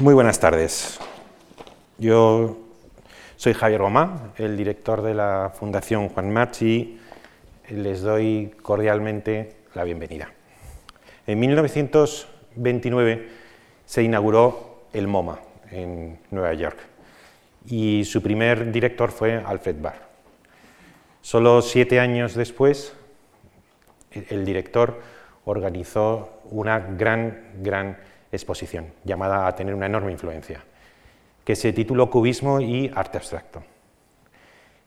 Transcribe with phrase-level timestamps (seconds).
[0.00, 0.98] Muy buenas tardes.
[1.98, 2.58] Yo
[3.36, 6.98] soy Javier Gomá, el director de la Fundación Juan March y
[7.68, 10.32] les doy cordialmente la bienvenida.
[11.28, 13.28] En 1929
[13.86, 15.38] se inauguró el MoMA
[15.70, 16.78] en Nueva York
[17.64, 20.08] y su primer director fue Alfred Barr.
[21.22, 22.94] Solo siete años después,
[24.10, 25.00] el director
[25.44, 27.96] organizó una gran, gran
[28.36, 30.62] exposición llamada a tener una enorme influencia,
[31.44, 33.62] que se tituló Cubismo y Arte Abstracto.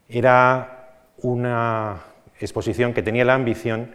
[0.09, 2.01] Era una
[2.39, 3.93] exposición que tenía la ambición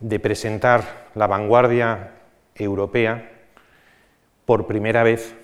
[0.00, 2.12] de presentar la vanguardia
[2.54, 3.30] europea
[4.44, 5.34] por primera vez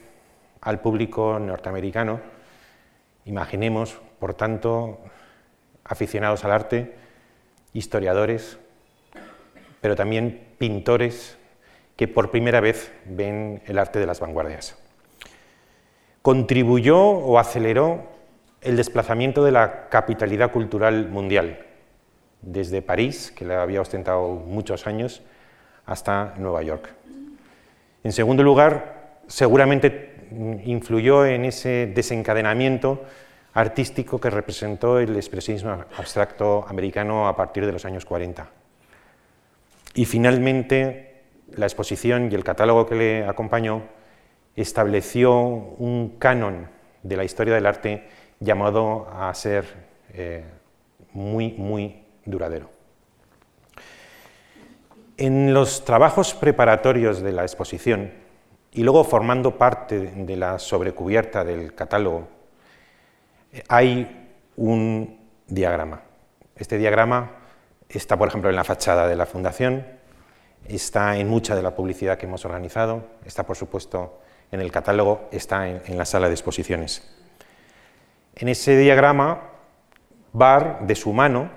[0.60, 2.20] al público norteamericano.
[3.24, 5.00] Imaginemos, por tanto,
[5.84, 6.94] aficionados al arte,
[7.72, 8.58] historiadores,
[9.80, 11.38] pero también pintores
[12.00, 14.74] que por primera vez ven el arte de las vanguardias.
[16.22, 18.06] Contribuyó o aceleró
[18.62, 21.66] el desplazamiento de la capitalidad cultural mundial,
[22.40, 25.20] desde París, que la había ostentado muchos años,
[25.84, 26.88] hasta Nueva York.
[28.02, 30.24] En segundo lugar, seguramente
[30.64, 33.04] influyó en ese desencadenamiento
[33.52, 38.48] artístico que representó el expresionismo abstracto americano a partir de los años 40.
[39.96, 41.09] Y finalmente,
[41.56, 43.82] la exposición y el catálogo que le acompañó
[44.56, 46.68] estableció un canon
[47.02, 48.08] de la historia del arte
[48.40, 49.64] llamado a ser
[50.12, 50.44] eh,
[51.12, 52.70] muy, muy duradero.
[55.16, 58.12] En los trabajos preparatorios de la exposición
[58.72, 62.28] y luego formando parte de la sobrecubierta del catálogo,
[63.68, 66.02] hay un diagrama.
[66.56, 67.32] Este diagrama
[67.88, 69.84] está, por ejemplo, en la fachada de la Fundación,
[70.66, 74.20] está en mucha de la publicidad que hemos organizado, está, por supuesto,
[74.52, 77.08] en el catálogo, está en, la sala de exposiciones.
[78.36, 79.42] En ese diagrama,
[80.32, 81.50] Barr, de su mano,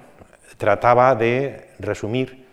[0.57, 2.47] trataba de resumir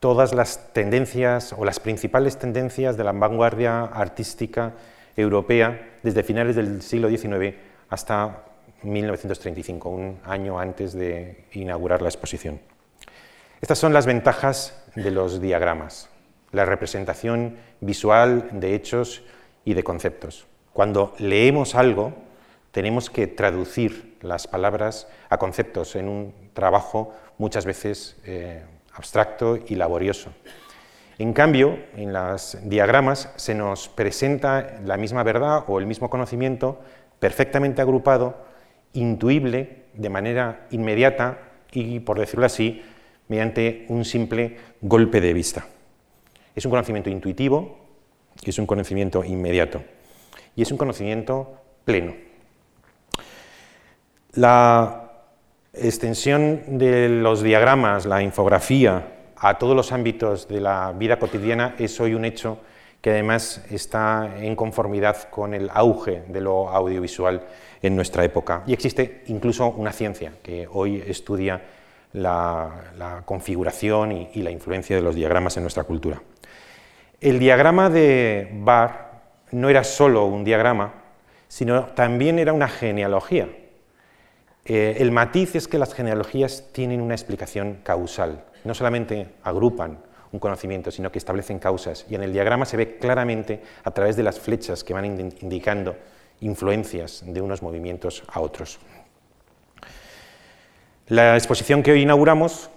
[0.00, 4.72] todas las tendencias o las principales tendencias de la vanguardia artística
[5.16, 7.54] europea desde finales del siglo XIX
[7.90, 8.44] hasta
[8.82, 12.60] 1935, un año antes de inaugurar la exposición.
[13.60, 16.08] Estas son las ventajas de los diagramas,
[16.50, 19.22] la representación visual de hechos
[19.66, 20.46] y de conceptos.
[20.72, 22.14] Cuando leemos algo,
[22.72, 28.62] tenemos que traducir las palabras a conceptos en un trabajo muchas veces eh,
[28.94, 30.32] abstracto y laborioso.
[31.18, 36.80] En cambio, en los diagramas se nos presenta la misma verdad o el mismo conocimiento
[37.18, 38.42] perfectamente agrupado
[38.94, 41.38] intuible de manera inmediata
[41.72, 42.82] y, por decirlo así,
[43.30, 45.64] mediante un simple golpe de vista.
[46.54, 47.78] Es un conocimiento intuitivo,
[48.44, 49.82] es un conocimiento inmediato
[50.56, 51.54] y es un conocimiento
[51.84, 52.12] pleno.
[54.32, 55.12] La
[55.72, 61.98] extensión de los diagramas, la infografía, a todos los ámbitos de la vida cotidiana es
[62.00, 62.58] hoy un hecho
[63.00, 67.42] que además está en conformidad con el auge de lo audiovisual
[67.80, 68.64] en nuestra época.
[68.66, 71.62] Y existe incluso una ciencia que hoy estudia
[72.12, 76.22] la, configuración y, la influencia de los diagramas en nuestra cultura.
[77.20, 79.10] El diagrama de Barr
[79.52, 80.94] no era solo un diagrama,
[81.48, 83.48] sino también era una genealogía.
[84.64, 89.98] Eh, el matiz es que las genealogías tienen una explicación causal, no solamente agrupan
[90.32, 92.06] un conocimiento, sino que establecen causas.
[92.08, 95.96] Y en el diagrama se ve claramente a través de las flechas que van indicando
[96.40, 98.78] influencias de unos movimientos a otros.
[101.10, 102.70] La exposición que hoy inauguramos,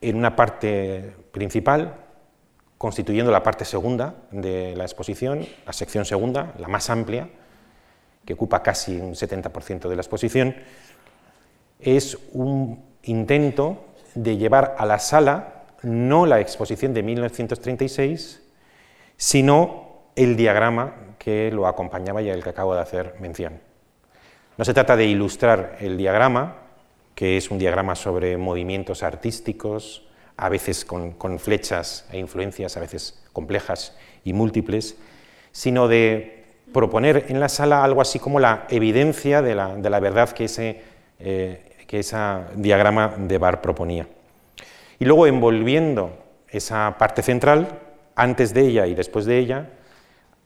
[0.00, 1.94] en una parte principal,
[2.78, 7.28] constituyendo la parte segunda de la exposición, la sección segunda, la más amplia,
[8.24, 10.56] que ocupa casi un 70% de la exposición,
[11.78, 13.84] es un intento
[14.16, 18.42] de llevar a la sala no la exposición de 1936,
[19.16, 23.60] sino el diagrama que lo acompañaba y al que acabo de hacer mención.
[24.58, 26.59] No se trata de ilustrar el diagrama,
[27.20, 30.08] que es un diagrama sobre movimientos artísticos,
[30.38, 33.94] a veces con, flechas e influencias, a veces complejas
[34.24, 34.96] y múltiples,
[35.52, 40.46] sino de proponer en la sala algo así como la evidencia de la, verdad que
[40.46, 40.80] ese,
[41.18, 42.02] eh, que
[42.54, 44.08] diagrama de Bar proponía.
[44.98, 46.16] Y luego envolviendo
[46.48, 47.80] esa parte central,
[48.16, 49.68] antes de ella y después de ella,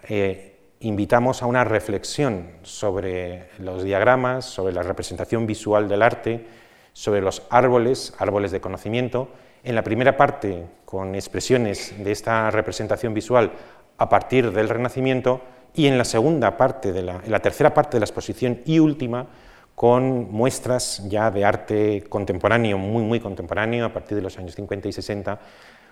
[0.09, 6.64] eh, invitamos a una reflexión sobre los diagramas, sobre la representación visual del arte,
[6.95, 9.29] sobre los árboles, árboles de conocimiento.
[9.63, 13.53] En la primera parte, con expresiones de esta representación visual
[13.99, 15.43] a partir del Renacimiento
[15.75, 18.79] y en la segunda parte, de la, en la tercera parte de la exposición y
[18.79, 19.27] última,
[19.75, 24.89] con muestras ya de arte contemporáneo, muy, muy contemporáneo, a partir de los años 50
[24.89, 25.41] y 60,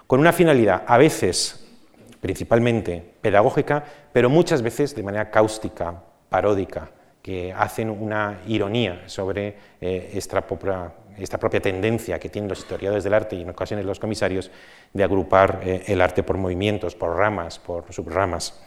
[0.06, 1.68] con una finalidad a veces
[2.20, 3.82] principalmente pedagógica,
[4.12, 6.90] pero muchas veces de manera cáustica, paródica,
[7.22, 13.36] que hacen una ironía sobre eh, esta, propia, tendencia que tienen los historiadores del arte
[13.36, 14.50] y en ocasiones los comisarios
[14.92, 18.60] de agrupar eh, el arte por movimientos, por ramas, por subramas.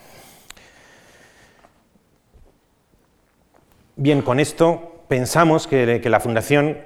[3.97, 6.77] Bien, con esto pensamos que la Fundación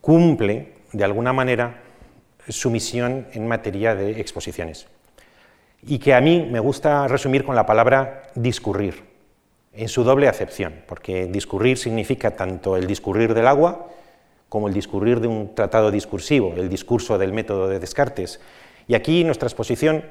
[0.00, 1.82] cumple de alguna manera
[2.48, 4.88] su misión en materia de exposiciones
[5.84, 9.11] y que a mí me gusta resumir con la palabra discurrir
[9.74, 13.88] en su doble acepción, porque discurrir significa tanto el discurrir del agua
[14.48, 18.38] como el discurrir de un tratado discursivo, el discurso del método de Descartes.
[18.86, 20.04] Y aquí nuestra exposición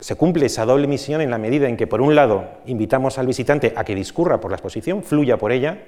[0.00, 3.26] se cumple esa doble misión en la medida en que, por un lado, invitamos al
[3.26, 5.78] visitante a que discurra por la exposición, fluya por ella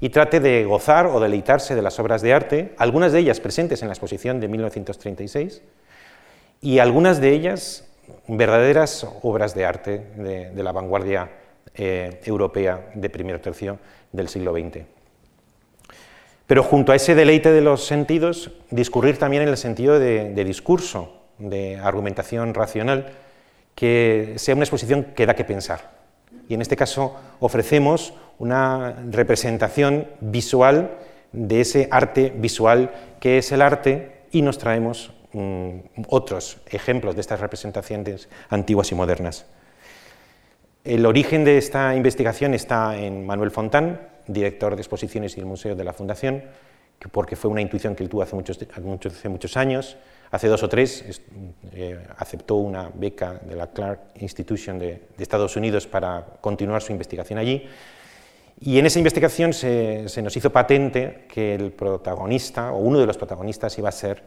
[0.00, 3.80] y trate de gozar o deleitarse de las obras de arte, algunas de ellas presentes
[3.80, 5.62] en la exposición de 1936
[6.60, 7.88] y algunas de ellas
[8.26, 11.30] verdaderas obras de arte de, la vanguardia
[11.74, 13.78] eh, europea de primer tercio
[14.12, 14.84] del siglo XX.
[16.46, 21.22] Pero junto a ese deleite de los sentidos, discurrir también en el sentido de, discurso,
[21.38, 23.12] de argumentación racional,
[23.74, 25.92] que sea una exposición que da que pensar.
[26.48, 30.98] Y en este caso ofrecemos una representación visual
[31.32, 37.22] de ese arte visual que es el arte y nos traemos mm, otros ejemplos de
[37.22, 39.46] estas representaciones antiguas y modernas.
[40.84, 45.74] El origen de esta investigación está en Manuel Fontán, director de exposiciones y del Museo
[45.74, 46.44] de la Fundación,
[47.10, 49.96] porque fue una intuición que él tuvo hace muchos, años.
[50.30, 51.22] Hace dos o tres
[51.72, 56.92] eh, aceptó una beca de la Clark Institution de, de, Estados Unidos para continuar su
[56.92, 57.66] investigación allí.
[58.60, 63.06] Y en esa investigación se, se, nos hizo patente que el protagonista, o uno de
[63.06, 64.22] los protagonistas, iba a ser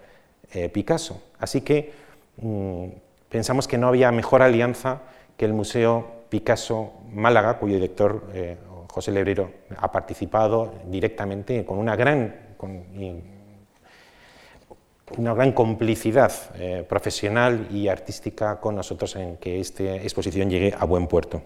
[0.53, 1.21] eh, Picasso.
[1.37, 1.93] Así que
[2.37, 2.85] mm,
[3.29, 5.01] pensamos que no había mejor alianza
[5.37, 8.57] que el Museo Picasso Málaga, cuyo director eh,
[8.91, 12.55] José Lebrero ha participado directamente con una gran,
[15.17, 20.85] una gran complicidad eh, profesional y artística con nosotros en que esta exposición llegue a
[20.85, 21.43] buen puerto.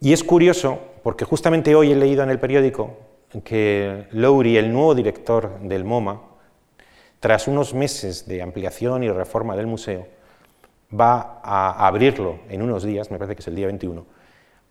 [0.00, 2.96] Y es curioso, porque justamente hoy he leído en el periódico
[3.44, 6.22] que Lowry, el nuevo director del MoMA,
[7.20, 10.06] tras unos meses de ampliación y reforma del museo,
[10.92, 14.06] va a abrirlo en unos días, me parece que es el día 21,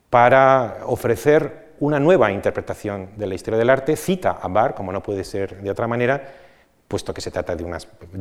[0.09, 5.03] para ofrecer una nueva interpretación de la historia del arte, cita a Barr, como no
[5.03, 6.21] puede ser de otra manera,
[6.87, 7.63] puesto que se trata de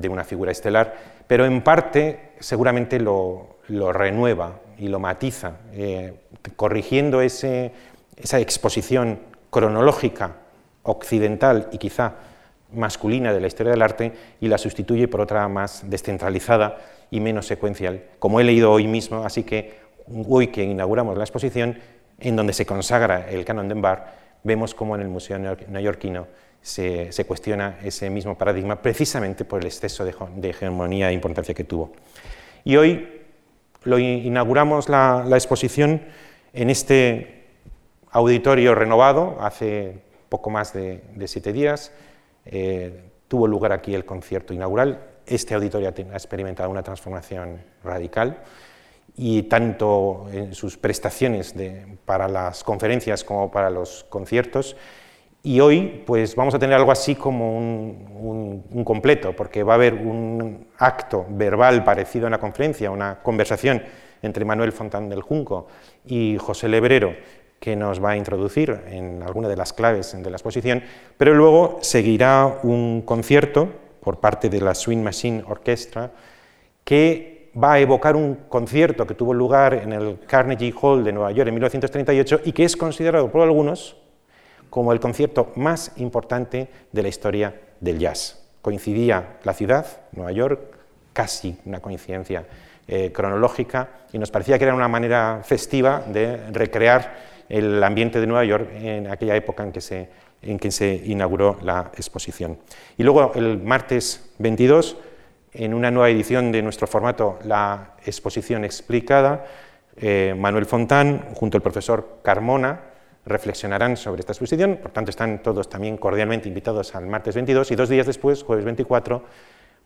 [0.09, 0.95] una, figura estelar,
[1.27, 6.15] pero en parte seguramente lo, renueva y lo matiza, eh,
[6.57, 7.71] corrigiendo esa
[8.39, 9.21] exposición
[9.51, 10.37] cronológica
[10.83, 12.15] occidental y quizá
[12.73, 16.79] masculina de la historia del arte y la sustituye por otra más descentralizada
[17.11, 19.79] y menos secuencial, como he leído hoy mismo, así que
[20.29, 21.79] hoy que inauguramos la exposición,
[22.19, 26.27] en donde se consagra el canon de Embar, vemos cómo en el Museo Neoyorquino
[26.63, 30.15] se, cuestiona ese mismo paradigma precisamente por el exceso de,
[30.49, 31.93] hegemonía e importancia que tuvo.
[32.65, 33.23] Y hoy
[33.85, 36.03] lo inauguramos la, exposición
[36.53, 37.45] en este
[38.11, 39.99] auditorio renovado hace
[40.29, 41.93] poco más de siete días.
[42.47, 48.39] Eh, tuvo lugar aquí el concierto inaugural este auditorio ha experimentado una transformación radical
[49.17, 51.55] y tanto en sus prestaciones
[52.05, 54.77] para las conferencias como para los conciertos.
[55.43, 59.95] Y hoy pues vamos a tener algo así como un, completo, porque va a haber
[59.95, 63.83] un acto verbal parecido a una conferencia, una conversación
[64.23, 65.67] entre Manuel Fontán del Junco
[66.05, 67.15] y José Lebrero,
[67.61, 70.83] que nos va a introducir en alguna de las claves de la exposición,
[71.17, 73.69] pero luego seguirá un concierto
[74.01, 76.13] por parte de la Swing Machine Orchestra,
[76.85, 81.33] que va a evocar un concierto que tuvo lugar en el Carnegie Hall de Nueva
[81.33, 83.97] York en 1938 y que es considerado por algunos
[84.71, 88.45] como el concierto más importante de la historia del jazz.
[88.61, 90.61] Coincidía la ciudad, Nueva York,
[91.13, 92.45] casi una coincidencia
[92.87, 98.27] eh, cronológica, y nos parecía que era una manera festiva de recrear el ambiente de
[98.27, 100.09] Nueva York en aquella época en que se
[100.43, 102.59] en que se inauguró la exposición.
[102.97, 104.97] Y luego el martes 22,
[105.53, 109.47] en una nueva edición de nuestro formato, la exposición explicada,
[109.97, 112.81] eh, Manuel Fontán junto al profesor Carmona
[113.25, 117.75] reflexionarán sobre esta exposición, por tanto están todos también cordialmente invitados al martes 22 y
[117.75, 119.25] dos días después, jueves 24,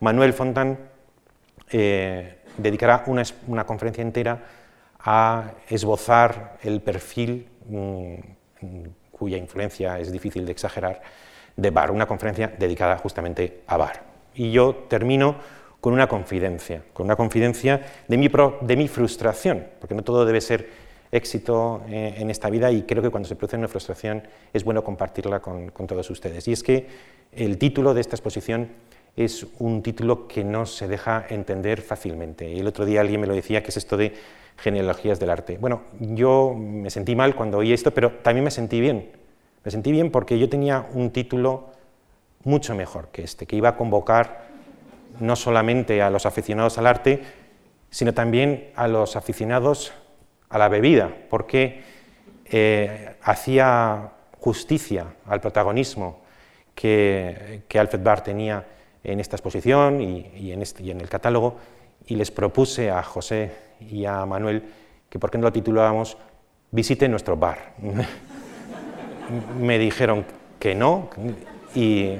[0.00, 0.78] Manuel Fontán
[1.70, 4.44] eh, dedicará una, conferencia entera
[4.98, 7.46] a esbozar el perfil
[9.10, 11.02] cuya influencia es difícil de exagerar
[11.56, 14.02] de Bar, una conferencia dedicada justamente a Bar.
[14.34, 15.36] Y yo termino
[15.80, 20.40] con una confidencia, con una confidencia de mi, de mi frustración, porque no todo debe
[20.40, 24.62] ser éxito eh, en esta vida y creo que cuando se produce una frustración es
[24.62, 26.46] bueno compartirla con, todos ustedes.
[26.48, 26.86] Y es que
[27.32, 28.68] el título de esta exposición
[29.24, 32.58] es un título que no se deja entender fácilmente.
[32.58, 34.14] El otro día alguien me lo decía, que es esto de
[34.56, 35.58] genealogías del arte.
[35.58, 39.10] Bueno, yo me sentí mal cuando oí esto, pero también me sentí bien.
[39.64, 41.70] Me sentí bien porque yo tenía un título
[42.44, 44.48] mucho mejor que este, que iba a convocar
[45.18, 47.22] no solamente a los aficionados al arte,
[47.90, 49.92] sino también a los aficionados
[50.48, 51.82] a la bebida, porque
[52.46, 56.20] eh, hacía justicia al protagonismo
[56.74, 58.64] que, Alfred Barr tenía
[59.04, 61.56] en esta exposición y, en este, y, en el catálogo,
[62.06, 64.62] y les propuse a José y a Manuel
[65.08, 66.16] que por qué no lo titulábamos
[66.72, 67.74] Visite nuestro bar.
[69.60, 70.24] Me dijeron
[70.58, 71.08] que no,
[71.74, 72.14] y,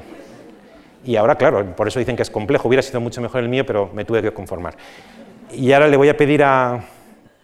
[1.05, 3.65] y ahora, claro, por eso dicen que es complejo, hubiera sido mucho mejor el mío,
[3.67, 4.77] pero me tuve que conformar.
[5.53, 6.85] Y ahora le voy a pedir a,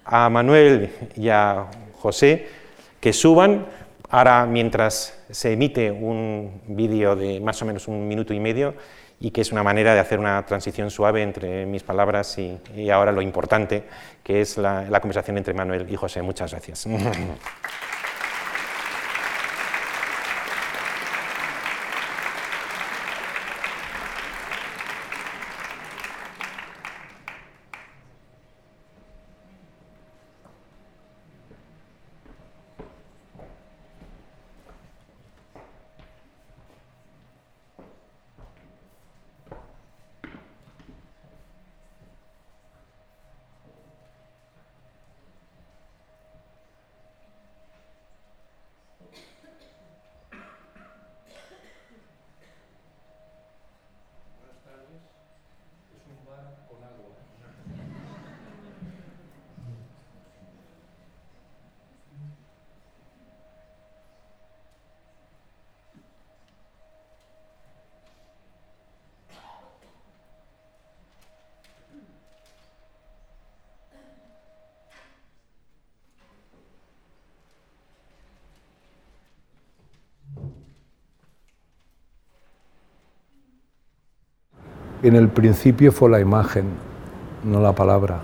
[0.05, 1.67] a Manuel y a
[1.99, 2.47] José
[3.01, 3.67] que suban.
[4.09, 8.75] Ahora, mientras se emite un vídeo de más o menos un minuto y medio,
[9.19, 13.13] y que es una manera de hacer una transición suave entre mis palabras y, ahora
[13.13, 13.85] lo importante,
[14.23, 16.23] que es la, la conversación entre Manuel y José.
[16.23, 16.87] Muchas gracias.
[85.07, 86.65] En el principio fue la imagen,
[87.45, 88.23] no la palabra.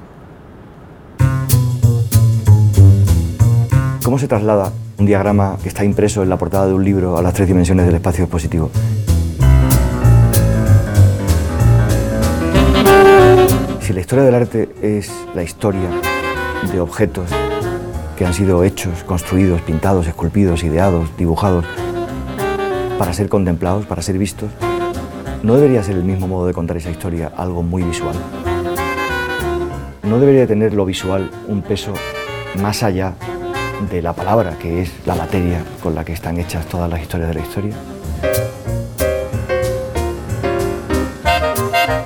[4.03, 7.23] ¿Cómo se traslada un diagrama que está impreso en la portada de un libro a
[7.23, 8.69] las tres dimensiones del espacio expositivo?
[13.81, 15.89] Si la historia del arte es la historia
[16.73, 17.31] de objetos
[18.17, 21.65] que han sido hechos, construidos, pintados, esculpidos, ideados, dibujados,
[22.99, 24.51] para ser contemplados, para ser vistos,
[25.43, 28.15] ¿No debería ser el mismo modo de contar esa historia algo muy visual?
[30.05, 31.95] ¿No debería tener lo visual un peso
[32.63, 33.15] más allá
[33.91, 37.31] de la palabra, que es la materia con la que están hechas todas las historias
[37.31, 37.75] de la historia?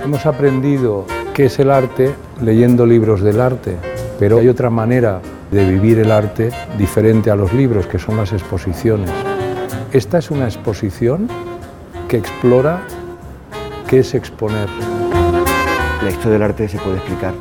[0.02, 3.76] Hemos aprendido qué es el arte leyendo libros del arte,
[4.18, 8.32] pero hay otra manera de vivir el arte diferente a los libros, que son las
[8.32, 9.10] exposiciones.
[9.92, 11.28] Esta es una exposición
[12.08, 12.86] que explora
[13.88, 14.68] ¿Qué es exponer?
[16.02, 17.34] La historia del arte se puede explicar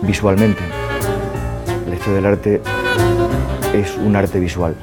[0.00, 0.62] visualmente.
[1.86, 2.62] La historia del arte
[3.74, 4.74] es un arte visual.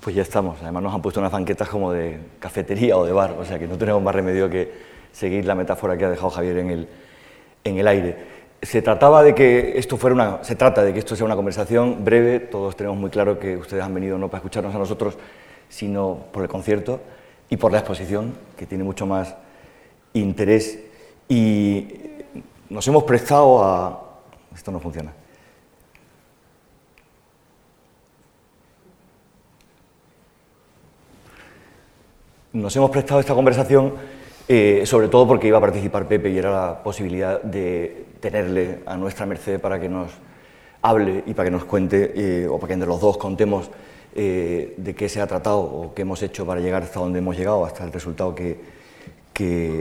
[0.00, 0.62] Pues ya estamos.
[0.62, 3.66] Además nos han puesto unas banquetas como de cafetería o de bar, o sea que
[3.66, 4.72] no tenemos más remedio que
[5.10, 6.88] seguir la metáfora que ha dejado Javier en el,
[7.64, 8.32] en el aire.
[8.62, 12.04] Se trataba de que esto fuera una, se trata de que esto sea una conversación
[12.04, 12.40] breve.
[12.40, 15.18] Todos tenemos muy claro que ustedes han venido no para escucharnos a nosotros,
[15.68, 17.00] sino por el concierto
[17.48, 19.34] y por la exposición, que tiene mucho más
[20.12, 20.78] interés.
[21.28, 21.88] Y
[22.70, 24.02] nos hemos prestado a...
[24.54, 25.12] Esto no funciona.
[32.52, 33.94] Nos hemos prestado esta conversación
[34.54, 38.98] eh, sobre todo porque iba a participar Pepe y era la posibilidad de tenerle a
[38.98, 40.10] nuestra merced para que nos
[40.82, 43.70] hable y para que nos cuente, eh, o para que entre los dos contemos
[44.14, 47.34] eh, de qué se ha tratado o qué hemos hecho para llegar hasta donde hemos
[47.34, 48.82] llegado, hasta el resultado que,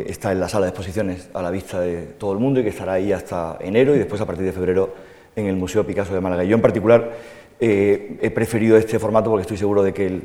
[0.08, 2.70] está en la sala de exposiciones a la vista de todo el mundo y que
[2.70, 4.94] estará ahí hasta enero y después a partir de febrero
[5.36, 6.46] en el Museo Picasso de Málaga.
[6.46, 7.12] Yo en particular
[7.60, 10.22] he preferido este formato porque estoy seguro de que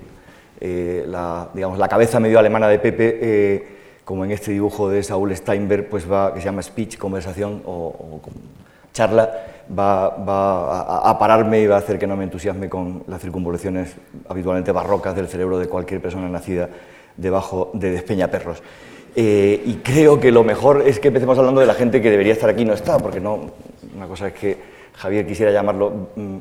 [1.08, 3.75] la, digamos, la cabeza medio alemana de Pepe,
[4.06, 8.20] como en este dibujo de Saúl Steinberg, pues va, que se llama speech, conversación o,
[8.92, 9.28] charla,
[9.76, 10.06] va,
[11.10, 13.96] a, pararme y va a hacer que no me entusiasme con las circunvoluciones
[14.28, 16.68] habitualmente barrocas del cerebro de cualquier persona nacida
[17.16, 18.62] debajo de Despeñaperros.
[19.16, 22.32] Eh, y creo que lo mejor es que empecemos hablando de la gente que debería
[22.32, 23.50] estar aquí y no está, porque no,
[23.96, 24.56] una cosa es que
[24.94, 26.36] Javier quisiera llamarlo mm,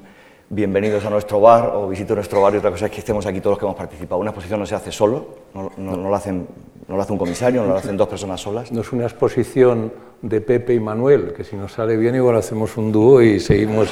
[0.50, 3.40] bienvenidos a nuestro bar o visito nuestro bar y otra cosa es que estemos aquí
[3.40, 4.22] todos los que hemos participado.
[4.22, 6.48] Una exposición no se hace solo, no, no, lo, hacen,
[6.88, 8.72] no hace un comisario, no lo hacen dos personas solas.
[8.72, 12.78] No es una exposición de Pepe y Manuel, que si nos sale bien igual hacemos
[12.78, 13.90] un dúo y seguimos...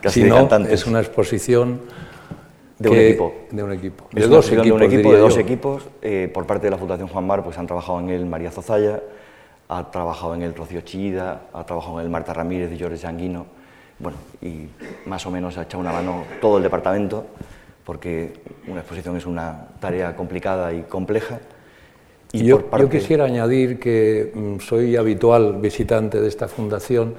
[0.00, 1.80] Casi si no, es una exposición...
[2.78, 3.34] De un equipo.
[3.50, 4.04] De un equipo.
[4.12, 4.64] De dos equipos.
[4.66, 5.88] De un equipo, de dos equipos.
[6.02, 9.02] Eh, por parte de la Fundación Juan Mar, pues han trabajado en él María Zozaya,
[9.68, 13.46] ha trabajado en el Rocío Chida, ha trabajado en el Marta Ramírez y Jorge Sanguino
[13.98, 14.66] bueno, y
[15.06, 17.26] más o menos ha echado una mano todo el departamento,
[17.84, 18.32] porque
[18.66, 21.38] una exposición es una tarea complicada y compleja.
[22.32, 27.14] Y yo, quisiera añadir que mm, soy habitual visitante de esta fundación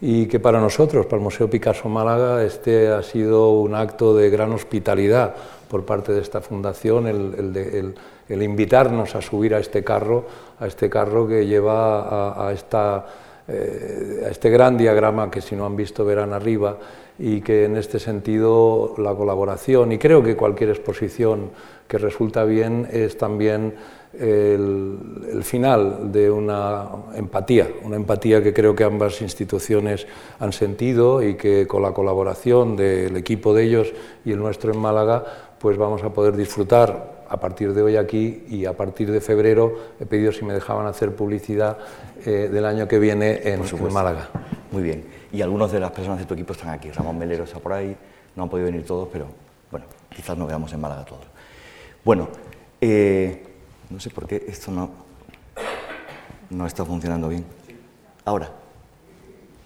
[0.00, 4.28] y que para nosotros, para el Museo Picasso Málaga, este ha sido un acto de
[4.30, 5.34] gran hospitalidad
[5.68, 7.94] por parte de esta fundación, el,
[8.42, 10.26] invitarnos a subir a este carro,
[10.58, 13.06] a este carro que lleva a esta
[13.48, 16.78] eh, a este gran diagrama que si no han visto verán arriba
[17.18, 21.50] y que en este sentido la colaboración y creo que cualquier exposición
[21.86, 23.74] que resulta bien es también
[24.18, 30.06] el, final de una empatía, una empatía que creo que ambas instituciones
[30.40, 33.92] han sentido y que con la colaboración del equipo de ellos
[34.24, 35.24] y el nuestro en Málaga
[35.58, 39.74] pues vamos a poder disfrutar a partir de hoy aquí y a partir de febrero
[40.00, 41.78] he pedido si me dejaban hacer publicidad
[42.24, 44.28] eh, del año que viene en, Málaga.
[44.70, 45.04] Muy bien.
[45.32, 46.90] Y algunos de las personas de tu equipo están aquí.
[46.90, 47.96] Ramón Melero está por ahí,
[48.34, 49.26] no han podido venir todos, pero
[49.70, 51.24] bueno, quizás nos veamos en Málaga todos.
[52.04, 52.28] Bueno,
[52.80, 53.44] eh,
[53.90, 54.90] no sé por qué esto no,
[56.50, 57.44] no está funcionando bien.
[58.24, 58.50] Ahora,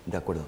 [0.07, 0.43] de acuerdo.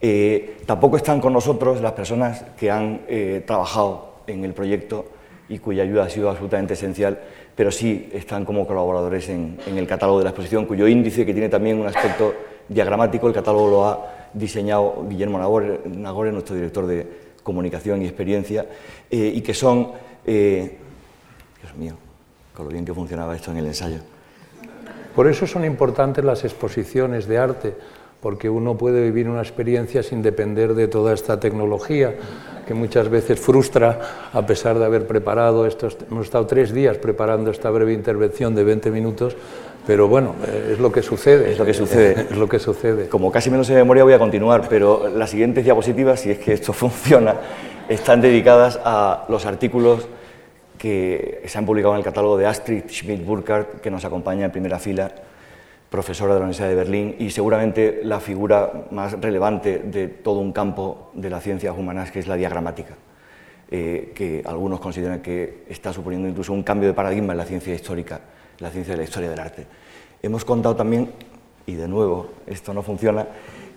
[0.00, 3.02] Eh, tampoco están con nosotros las personas que han
[3.46, 5.15] trabajado en el proyecto
[5.48, 7.18] y cuya ayuda ha sido absolutamente esencial,
[7.54, 11.48] pero sí están como colaboradores en, el catálogo de la exposición, cuyo índice, que tiene
[11.48, 12.34] también un aspecto
[12.68, 17.06] diagramático, el catálogo lo ha diseñado Guillermo Nagore, nuestro director de
[17.42, 18.66] comunicación y experiencia,
[19.10, 19.92] eh, y que son,
[20.26, 20.78] eh,
[21.62, 21.96] Dios mío,
[22.54, 23.98] con lo bien que funcionaba esto en el ensayo.
[25.14, 27.74] Por eso son importantes las exposiciones de arte,
[28.20, 32.14] porque uno puede vivir una experiencia sin depender de toda esta tecnología
[32.66, 35.96] que muchas veces frustra a pesar de haber preparado estos.
[36.10, 39.36] Hemos estado tres días preparando esta breve intervención de 20 minutos,
[39.86, 41.52] pero bueno, eh, es lo que sucede.
[41.52, 42.26] Es lo que sucede.
[42.30, 43.08] es lo que sucede.
[43.08, 46.52] Como casi menos en memoria voy a continuar, pero las siguientes diapositivas, si es que
[46.52, 47.36] esto funciona,
[47.88, 50.08] están dedicadas a los artículos
[50.76, 54.78] que se han publicado en el catálogo de Astrid Schmidt-Burkhardt, que nos acompaña en primera
[54.78, 55.10] fila
[55.96, 60.52] profesora de la Universidad de Berlín y seguramente la figura más relevante de todo un
[60.52, 62.92] campo de las ciencias humanas, que es la diagramática,
[63.70, 67.74] eh, que algunos consideran que está suponiendo incluso un cambio de paradigma en la ciencia
[67.74, 68.20] histórica,
[68.58, 69.66] la ciencia de la historia del arte.
[70.22, 71.12] Hemos contado también,
[71.64, 73.26] y de nuevo esto no funciona,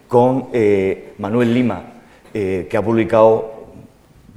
[0.10, 1.84] con eh, Manuel Lima,
[2.34, 3.60] eh, que ha publicado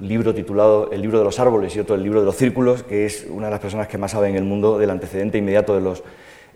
[0.01, 2.85] un libro titulado El libro de los árboles y otro El libro de los círculos,
[2.85, 5.75] que es una de las personas que más sabe en el mundo del antecedente inmediato
[5.75, 6.05] de los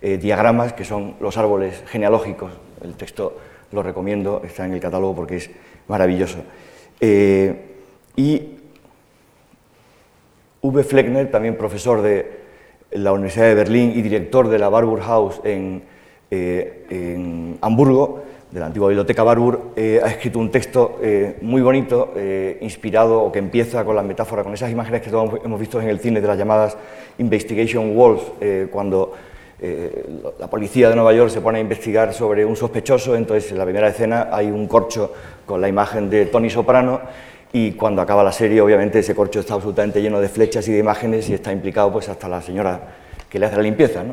[0.06, 2.52] eh, diagramas, que son los árboles genealógicos.
[2.80, 3.38] El texto
[3.72, 5.50] lo recomiendo, está en el catálogo porque es
[5.88, 6.38] maravilloso.
[7.00, 7.52] Eh,
[8.14, 8.50] y
[10.62, 10.84] V.
[10.84, 12.38] Fleckner, también profesor de
[12.92, 15.82] la Universidad de Berlín y director de la Barbour House en,
[16.30, 21.00] eh, en Hamburgo, de la antigua biblioteca Barbour, ha escrito un texto
[21.40, 22.14] muy bonito,
[22.60, 25.88] inspirado o que empieza con la metáfora, con esas imágenes que todos hemos visto en
[25.88, 26.76] el cine de las llamadas
[27.18, 28.22] Investigation Walls,
[28.70, 29.12] cuando
[29.58, 30.04] eh,
[30.38, 33.64] la policía de Nueva York se pone a investigar sobre un sospechoso, entonces en la
[33.64, 35.12] primera escena hay un corcho
[35.46, 37.00] con la imagen de Tony Soprano
[37.52, 40.78] y cuando acaba la serie obviamente ese corcho está absolutamente lleno de flechas y de
[40.78, 42.80] imágenes y está implicado pues hasta la señora
[43.30, 44.04] que le hace la limpieza,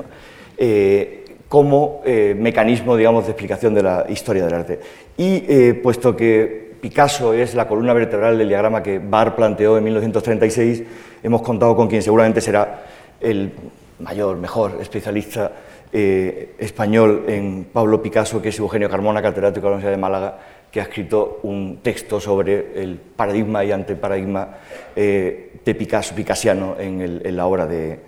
[0.57, 4.79] eh, como eh, mecanismo digamos de explicación de la historia del arte.
[5.17, 10.83] Y puesto que Picasso es la columna vertebral del diagrama que Barr planteó en 1936,
[11.21, 12.83] hemos contado con quien seguramente será
[13.21, 13.51] el
[13.99, 15.51] mayor, mejor especialista
[15.91, 20.39] eh, español en Pablo Picasso, que es Eugenio Carmona, catedrático de la Universidad de Málaga,
[20.71, 24.57] que ha escrito un texto sobre el paradigma y anteparadigma
[24.95, 27.99] eh, de Picasso, picasiano, en, la obra de,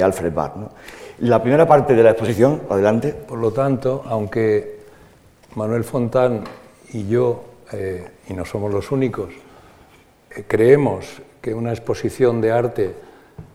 [0.00, 0.52] Alfred Barr.
[1.18, 3.12] La primera parte de la exposición, adelante.
[3.12, 4.78] Por lo tanto, aunque
[5.56, 6.44] Manuel Fontán
[6.92, 9.30] y yo eh, y no somos los únicos,
[10.46, 13.07] creemos que una exposición de arte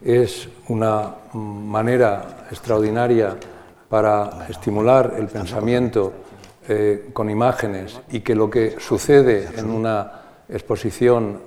[0.04, 3.36] es una manera extraordinaria
[3.90, 6.14] para estimular el pensamiento
[6.68, 10.20] eh, con imágenes y que lo que sucede en una
[10.50, 11.40] exposición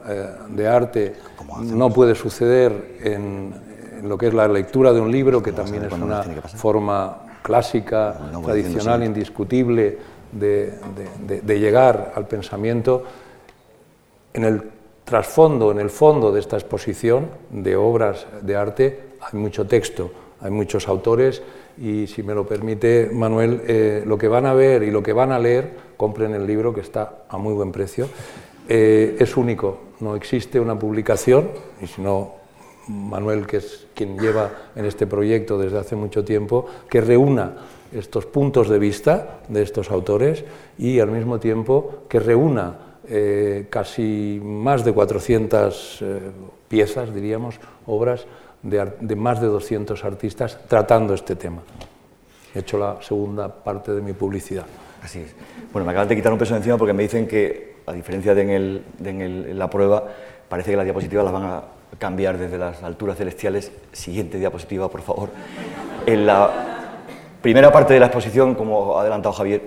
[0.48, 1.14] de arte
[1.60, 3.54] no puede suceder en,
[4.02, 9.04] lo que es la lectura de un libro, que también es una forma clásica, tradicional,
[9.04, 9.98] indiscutible
[10.32, 10.78] de,
[11.58, 13.04] llegar al pensamiento,
[14.32, 14.62] en el
[15.06, 20.50] trasfondo, en el fondo de esta exposición de obras de arte hay mucho texto, hay
[20.50, 21.42] muchos autores
[21.78, 25.12] y si me lo permite Manuel, eh, lo que van a ver y lo que
[25.12, 28.08] van a leer, compren el libro que está a muy buen precio,
[28.68, 32.34] eh, es único, no existe una publicación y si no
[32.88, 37.56] Manuel, que es quien lleva en este proyecto desde hace mucho tiempo, que reúna
[37.92, 40.44] estos puntos de vista de estos autores
[40.78, 46.20] y al mismo tiempo que reúna eh, casi más de 400 eh,
[46.68, 48.26] piezas, diríamos, obras
[48.62, 51.62] de, más de 200 artistas tratando este tema.
[52.54, 54.66] He hecho la segunda parte de mi publicidad.
[55.02, 55.24] Así.
[55.72, 58.42] Bueno, me acaban de quitar un peso encima porque me dicen que, a diferencia de
[58.42, 60.04] en, en la prueba,
[60.48, 61.62] parece que las diapositivas las van a
[61.98, 63.70] cambiar desde las alturas celestiales.
[63.92, 65.30] Siguiente diapositiva, por favor.
[66.06, 66.50] En la
[67.42, 69.62] primera parte de la exposición, como ha adelantado Javier,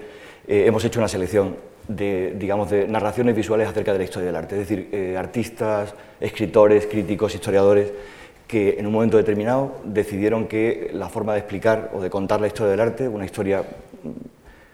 [0.48, 1.56] eh, hemos hecho una selección
[1.90, 5.96] de, digamos, de narraciones visuales acerca de la historia del arte, es decir, eh, artistas,
[6.22, 7.92] escritores, críticos, historiadores,
[8.48, 12.48] que en un momento determinado decidieron que la forma de explicar o de contar la
[12.48, 13.64] historia del arte, una historia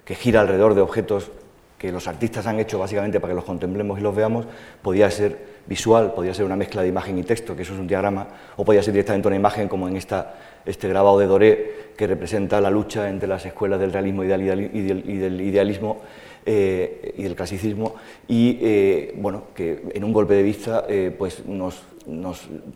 [0.03, 1.31] que gira alrededor de objetos
[1.77, 4.45] que los artistas han hecho básicamente para que los contemplemos y los veamos,
[4.81, 7.87] podía ser visual, podía ser una mezcla de imagen y texto, que eso es un
[7.87, 12.07] diagrama, o podía ser directamente una imagen como en esta, este grabado de Doré, que
[12.07, 16.01] representa la lucha entre las escuelas del realismo y del idealismo
[16.47, 17.95] eh, y del clasicismo,
[18.27, 21.81] y eh, bueno, que en un golpe de vista eh, pues nos,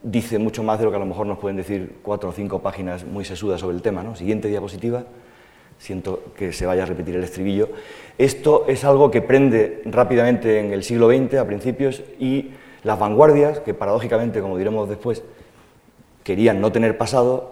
[0.01, 2.63] dice mucho más de lo que a lo mejor nos pueden decir cuatro o cinco
[2.63, 4.01] páginas muy sesudas sobre el tema.
[4.01, 4.15] ¿no?
[4.15, 5.03] Siguiente diapositiva
[5.77, 7.69] siento que se vaya a repetir el estribillo.
[8.17, 12.49] Esto es algo que prende rápidamente en el siglo XX, a principios, y
[12.82, 15.21] las vanguardias, que paradójicamente, como diremos después,
[16.23, 17.51] querían no tener pasado,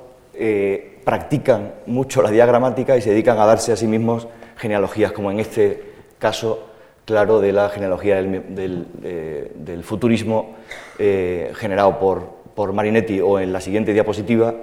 [1.04, 4.28] practican mucho la diagramática y se dedican a darse a sí mismos
[4.58, 5.87] genealogías, como en este
[6.20, 6.68] caso
[7.06, 10.56] claro de la genealogía del, eh, futurismo
[11.00, 14.54] eh, generado por, por, Marinetti o en la siguiente diapositiva,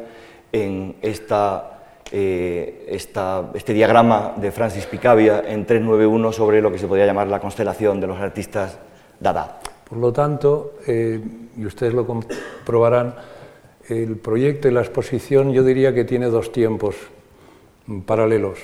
[0.52, 1.80] en esta,
[2.12, 8.00] este diagrama de Francis Picabia en 391 sobre lo que se podría llamar la constelación
[8.00, 8.78] de los artistas
[9.18, 9.60] Dada.
[9.88, 11.20] Por lo tanto, eh,
[11.56, 13.14] y ustedes lo comprobarán,
[13.88, 16.96] el proyecto y la exposición yo diría que tiene dos tiempos
[18.06, 18.58] paralelos.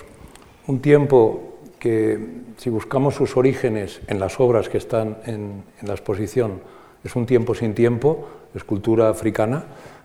[0.66, 1.49] Un tiempo
[1.80, 2.18] que,
[2.58, 6.60] si buscamos sus orígenes en las obras que están en, la exposición,
[7.02, 9.64] es un tiempo sin tiempo, escultura africana,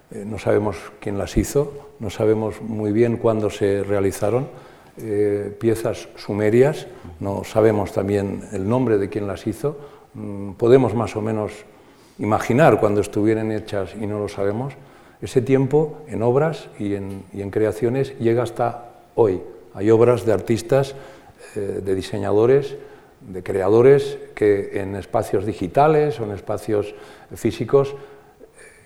[0.10, 4.48] eh, no sabemos quién las hizo, no sabemos muy bien cuándo se realizaron,
[4.98, 6.88] eh, piezas sumerias,
[7.20, 9.78] no sabemos también el nombre de quién las hizo,
[10.16, 11.52] Mm, podemos más o menos
[12.18, 14.74] imaginar cuando estuvieran hechas y no lo sabemos,
[15.22, 19.42] ese tiempo en obras y en, creaciones llega hasta hoy.
[19.74, 20.96] Hay obras de artistas,
[21.56, 22.76] eh, de diseñadores,
[23.22, 26.94] de creadores que en espacios digitales o en espacios
[27.36, 27.96] físicos eh,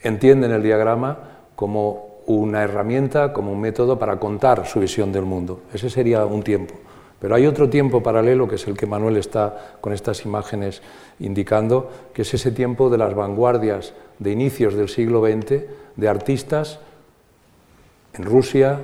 [0.03, 1.17] entienden el diagrama
[1.55, 5.61] como una herramienta, como un método para contar su visión del mundo.
[5.73, 6.75] Ese sería un tiempo.
[7.19, 10.81] Pero hay otro tiempo paralelo, que es el que Manuel está con estas imágenes
[11.19, 15.63] indicando, que es ese tiempo de las vanguardias de inicios del siglo XX,
[15.95, 16.79] de artistas
[18.13, 18.79] en Rusia,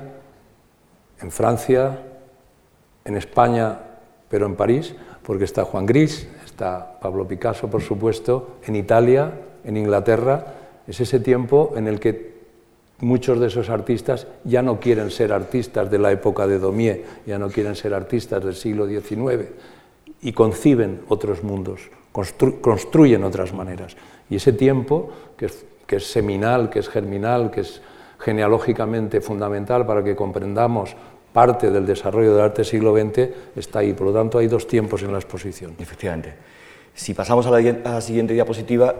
[1.21, 1.99] en Francia,
[3.05, 3.77] en España,
[4.27, 9.31] pero en París, porque está Juan Gris, está Pablo Picasso, por supuesto, en Italia,
[9.63, 10.53] en Inglaterra.
[10.87, 12.33] Es ese tiempo en el que
[13.01, 17.37] muchos de esos artistas ya no quieren ser artistas de la época de Daumier, ya
[17.37, 19.49] no quieren ser artistas del siglo XIX
[20.21, 23.95] y conciben otros mundos, construyen otras maneras.
[24.31, 25.45] Y ese tiempo, que
[25.95, 27.81] es seminal, que es germinal, que es
[28.17, 30.95] genealógicamente fundamental para que comprendamos
[31.35, 33.91] parte del desarrollo del arte del siglo XX, está ahí.
[33.91, 35.75] Por lo tanto, hay dos tiempos en la exposición.
[35.77, 36.33] Efectivamente.
[36.93, 38.95] Si pasamos a la, siguiente diapositiva,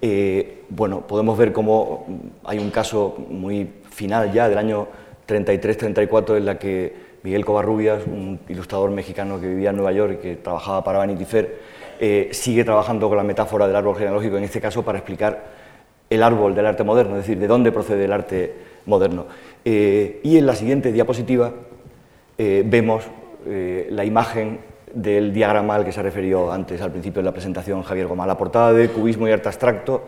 [0.00, 2.06] eh, bueno, podemos ver cómo
[2.44, 4.86] hay un caso muy final ya del año
[5.26, 10.22] 33-34 en la que Miguel Covarrubias, un ilustrador mexicano que vivía en Nueva York y
[10.22, 11.58] que trabajaba para Vanity Fair,
[11.98, 15.42] eh, sigue trabajando con la metáfora del árbol genealógico, en este caso para explicar
[16.08, 18.54] el árbol del arte moderno, es decir, de dónde procede el arte
[18.86, 19.26] moderno.
[19.64, 21.52] Eh, y en la siguiente diapositiva
[22.64, 23.04] vemos
[23.46, 24.60] la imagen
[24.94, 28.36] del diagrama al que se referió antes al principio de la presentación Javier Goma, la
[28.36, 30.04] portada de Cubismo y Arte Abstracto,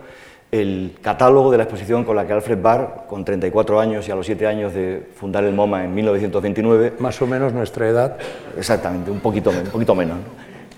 [0.50, 4.14] el catálogo de la exposición con la que Alfred Barr, con 34 años y a
[4.14, 6.94] los 7 años de fundar el MoMA en 1929...
[6.98, 8.18] Más o menos nuestra edad.
[8.58, 10.18] Exactamente, un poquito, un poquito menos.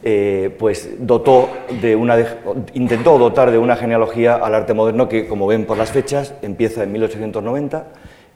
[0.05, 1.49] Eh, pues dotó
[1.81, 2.17] de una,
[2.75, 6.85] intentó dotar de una genealogía al arte moderno que, como ven por las fechas, empieza
[6.85, 7.87] en 1890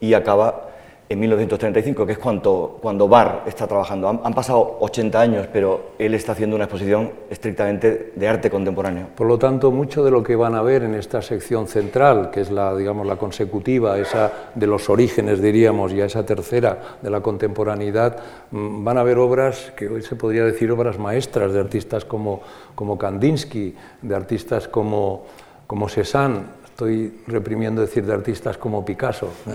[0.00, 0.70] y acaba
[1.10, 4.08] en 1935, que es cuando, cuando Barr está trabajando.
[4.08, 9.06] Han, pasado 80 años, pero él está haciendo una exposición estrictamente de arte contemporáneo.
[9.16, 12.42] Por lo tanto, mucho de lo que van a ver en esta sección central, que
[12.42, 17.10] es la, digamos, la consecutiva, esa de los orígenes, diríamos, y a esa tercera de
[17.10, 18.18] la contemporaneidad,
[18.50, 22.42] mm, van a ver obras que hoy se podría decir obras maestras de artistas como,
[22.74, 25.24] como Kandinsky, de artistas como,
[25.66, 29.50] como Cézanne, estoy reprimiendo decir de artistas como Picasso, eh,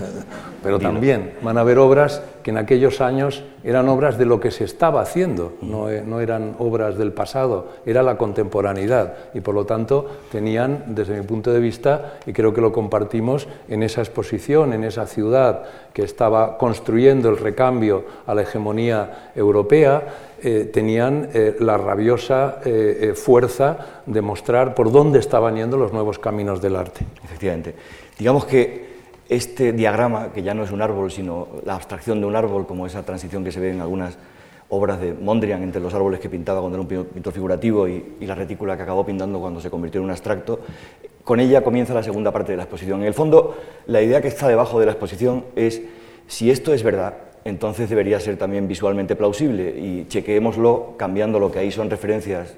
[0.62, 4.51] pero también van a haber obras que en aquellos años eran obras de lo que
[4.51, 9.55] se estaba haciendo, no, eh, no, eran obras del pasado, era la contemporaneidad y por
[9.55, 14.01] lo tanto tenían, desde mi punto de vista, y creo que lo compartimos, en esa
[14.01, 21.29] exposición, en esa ciudad que estaba construyendo el recambio a la hegemonía europea, eh, tenían
[21.34, 26.75] eh, la rabiosa eh, fuerza de mostrar por dónde estaban yendo los nuevos caminos del
[26.75, 27.06] arte.
[27.23, 27.73] Efectivamente.
[28.19, 28.93] Digamos que
[29.29, 32.86] este diagrama, que ya no es un árbol, sino la abstracción de un árbol, como
[32.86, 34.17] esa transición que se ve en algunas
[34.67, 38.25] obras de Mondrian entre los árboles que pintaba cuando era un pintor figurativo y, y
[38.25, 40.60] la retícula que acabó pintando cuando se convirtió en un abstracto,
[41.23, 42.99] con ella comienza la segunda parte de la exposición.
[42.99, 45.82] En el fondo, la idea que está debajo de la exposición es
[46.27, 47.13] si esto es verdad,
[47.45, 52.56] entonces debería ser también visualmente plausible y chequeémoslo cambiando lo que ahí son referencias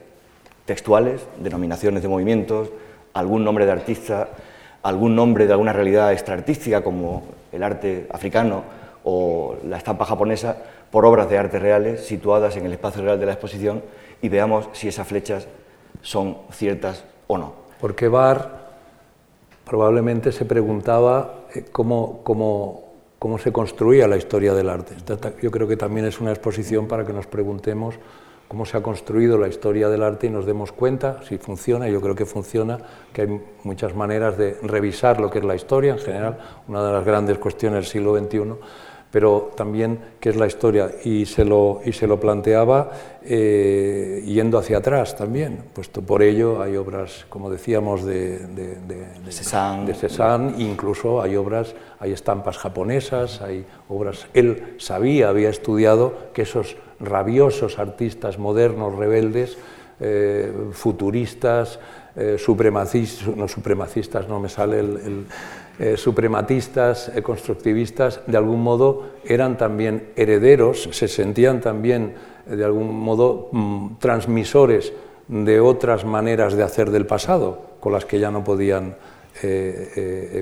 [0.66, 2.70] textuales, denominaciones de movimientos,
[3.14, 4.30] algún nombre de artista,
[4.84, 8.64] algún nombre de alguna realidad extraartística como el arte africano
[9.04, 10.58] o la estampa japonesa
[10.92, 13.82] por obras de arte reales situadas en el espacio real de la exposición
[14.22, 15.48] y veamos si esas flechas
[16.02, 17.54] son ciertas o no.
[17.82, 18.66] Porque Barr
[19.66, 22.85] probablemente se preguntaba eh, cómo, cómo
[23.20, 24.96] cómo se construía la historia del arte.
[25.42, 27.96] Yo creo que también es una exposición para que nos preguntemos
[28.48, 32.00] cómo se ha construido la historia del arte y nos demos cuenta si funciona, yo
[32.02, 32.78] creo que funciona,
[33.12, 36.94] que hay muchas maneras de revisar lo que es la historia en general, una de
[36.94, 38.56] las grandes cuestiones del siglo XXI
[39.12, 40.92] pero también qué es la historia.
[41.04, 42.92] Y se lo, y se lo planteaba
[43.24, 49.06] eh, yendo hacia atrás también, puesto por ello hay obras, como decíamos, de, de, de,
[49.24, 54.28] de Cézanne, incluso hay obras, hay estampas japonesas, hay obras...
[54.34, 59.58] Él sabía, había estudiado que esos rabiosos artistas modernos, rebeldes,
[60.00, 61.80] eh, futuristas,
[62.18, 65.26] eh, supremacistas, no supremacistas, no me sale el
[65.78, 72.14] eh, suprematistas, eh, constructivistas, de algún modo eran también herederos, se sentían también
[72.50, 74.94] eh, de algún modo mm, transmisores
[75.28, 78.96] de otras maneras de hacer del pasado, con las que ya no podían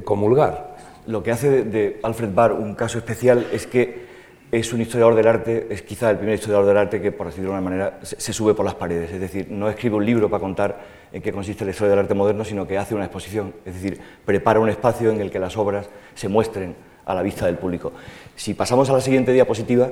[0.04, 0.78] comulgar.
[1.08, 4.13] Lo que hace de Alfred Barr un caso especial es que
[4.54, 7.50] es un historiador del arte, es quizá el primer historiador del arte que, por decirlo
[7.50, 9.12] de una manera, se, sube por las paredes.
[9.12, 10.80] Es decir, no escribe un libro para contar
[11.12, 13.52] en qué consiste la historia del arte moderno, sino que hace una exposición.
[13.66, 17.48] Es decir, prepara un espacio en el que las obras se muestren a la vista
[17.48, 17.94] del público.
[18.36, 19.90] Si pasamos a la siguiente diapositiva,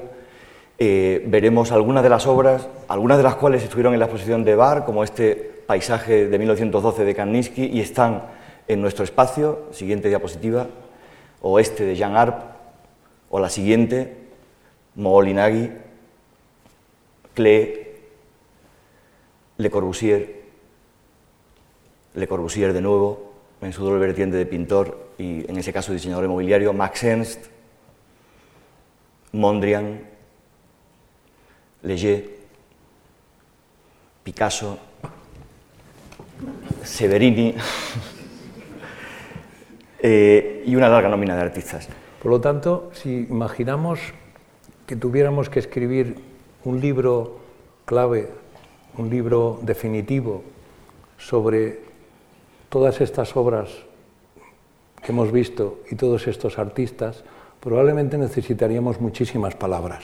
[0.77, 4.53] eh, veremos algunas de las obras, algunas de las cuales estuvieron en la exposición de
[4.53, 8.25] Bar, como este paisaje de 1912 de Kandinsky, y están
[8.67, 9.69] en nuestro espacio.
[9.71, 10.67] Siguiente diapositiva,
[11.41, 12.43] o este de Jean Arp,
[13.31, 14.20] o la siguiente,
[14.95, 15.71] Moholy-Nagy,
[17.33, 17.73] Klee,
[19.57, 20.41] Le Corbusier,
[22.15, 26.25] Le Corbusier de nuevo, en su doble vertiente de pintor y en ese caso diseñador
[26.25, 27.45] inmobiliario, Max Ernst,
[29.33, 30.01] Mondrian,
[31.83, 32.25] Leger,
[34.23, 34.77] Picasso,
[36.83, 37.55] Severini
[39.99, 41.87] eh, y una larga nómina de artistas.
[42.21, 43.99] Por lo tanto, si imaginamos
[44.91, 46.17] que tuviéramos que escribir
[46.65, 47.39] un libro
[47.85, 48.27] clave,
[48.97, 50.43] un libro definitivo
[51.17, 51.79] sobre
[52.67, 53.69] todas estas obras
[55.01, 57.23] que hemos visto y todos estos artistas,
[57.61, 60.03] probablemente necesitaríamos muchísimas palabras.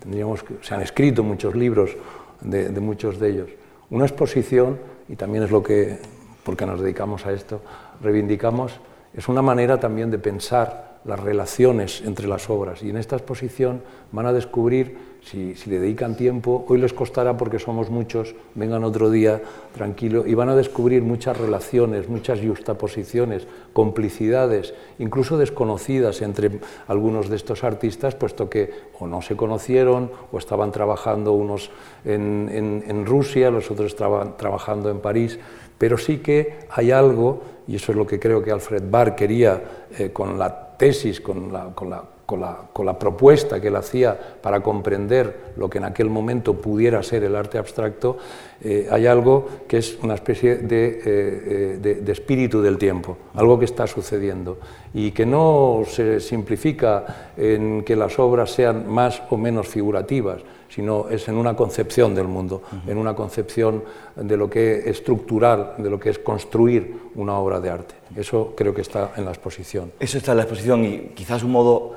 [0.00, 1.96] Tendríamos se han escrito muchos libros
[2.40, 3.50] de muchos de ellos.
[3.90, 6.00] Una exposición, y también es lo que,
[6.42, 7.60] porque nos dedicamos a esto,
[8.02, 8.80] reivindicamos,
[9.14, 12.82] es una manera también de pensar las relaciones entre las obras.
[12.82, 17.58] Y en esta exposición van a descubrir, si, le dedican tiempo, hoy les costará porque
[17.58, 19.42] somos muchos, vengan otro día
[19.74, 27.36] tranquilo, y van a descubrir muchas relaciones, muchas justaposiciones, complicidades, incluso desconocidas entre algunos de
[27.36, 31.70] estos artistas, puesto que o no se conocieron o estaban trabajando unos
[32.04, 35.38] en, Rusia, los otros estaban trabajando en París,
[35.76, 39.62] pero sí que hay algo, y eso es lo que creo que Alfred Barr quería
[39.98, 44.60] eh, con la tesis, con la, con la con la, propuesta que él hacía para
[44.60, 48.16] comprender lo que en aquel momento pudiera ser el arte abstracto,
[48.62, 53.58] eh, hay algo que es una especie eh, eh, de, de, espíritu del tiempo, algo
[53.58, 54.58] que está sucediendo
[54.94, 60.40] y que no se simplifica en que las obras sean más o menos figurativas,
[60.74, 63.84] sino es en una concepción del mundo, en una concepción
[64.16, 67.94] de lo que es estructural, de lo que es construir una obra de arte.
[68.16, 69.92] Eso creo que está en la exposición.
[70.00, 71.94] Eso está en la exposición y quizás un modo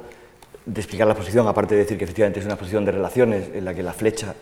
[0.64, 3.66] de explicar la exposición, aparte de decir que efectivamente es una exposición de relaciones en
[3.66, 4.36] la que la flecha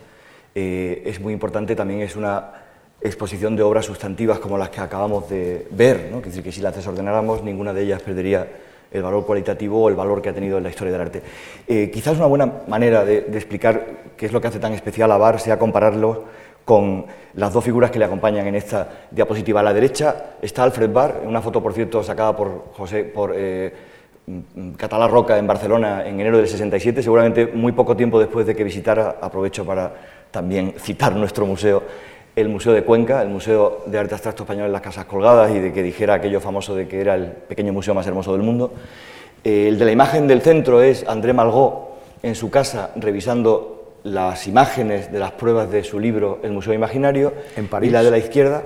[0.54, 2.52] eh, es muy importante, también es una
[3.00, 6.18] exposición de obras sustantivas como las que acabamos de ver, ¿no?
[6.18, 8.48] es decir, que si las desordenáramos ninguna de ellas perdería
[8.92, 11.22] el valor cualitativo o el valor que ha tenido en la historia del arte.
[11.68, 13.86] Eh, quizás una buena manera de, explicar
[14.18, 16.24] qué es lo que hace tan especial a Bar sea compararlo
[16.64, 19.60] con las dos figuras que le acompañan en esta diapositiva.
[19.60, 23.74] A la derecha está Alfred Bar, una foto, por cierto, sacada por José, por eh,
[24.76, 28.64] Catalá Roca en Barcelona en enero del 67, seguramente muy poco tiempo después de que
[28.64, 29.94] visitara, aprovecho para
[30.32, 31.84] también citar nuestro museo,
[32.36, 35.60] el Museo de Cuenca, el Museo de Arte Abstracto Español en las Casas Colgadas y
[35.60, 38.74] de que dijera aquello famoso de que era el pequeño museo más hermoso del mundo.
[39.44, 44.48] Eh, el de la imagen del centro es André Malgó en su casa revisando las
[44.48, 47.90] imágenes de las pruebas de su libro El Museo Imaginario en París.
[47.90, 48.64] y la de la izquierda,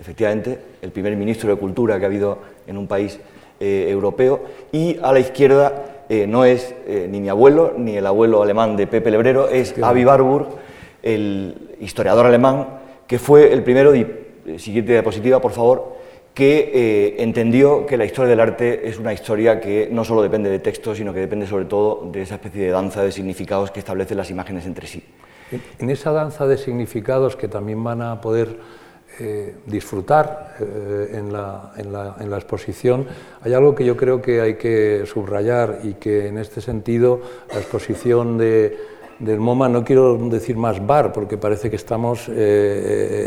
[0.00, 3.20] efectivamente, el primer ministro de Cultura que ha habido en un país
[3.60, 4.40] eh, europeo,
[4.72, 8.74] y a la izquierda eh, no es eh, ni mi abuelo, ni el abuelo alemán
[8.74, 10.48] de Pepe Lebrero, es Avi Warburg,
[11.02, 12.79] el historiador alemán,
[13.10, 14.06] que fue el primero, y
[14.56, 15.96] siguiente diapositiva, por favor,
[16.32, 20.60] que entendió que la historia del arte es una historia que no solo depende de
[20.60, 24.16] textos, sino que depende sobre todo de esa especie de danza de significados que establecen
[24.16, 25.02] las imágenes entre sí.
[25.80, 28.58] En esa danza de significados que también van a poder
[29.18, 33.08] eh, disfrutar eh, en, la, en, la, en, la, exposición,
[33.42, 37.20] hay algo que yo creo que hay que subrayar y que en este sentido
[37.52, 42.32] la exposición de, del MoMA, no quiero decir más bar, porque parece que estamos, eh,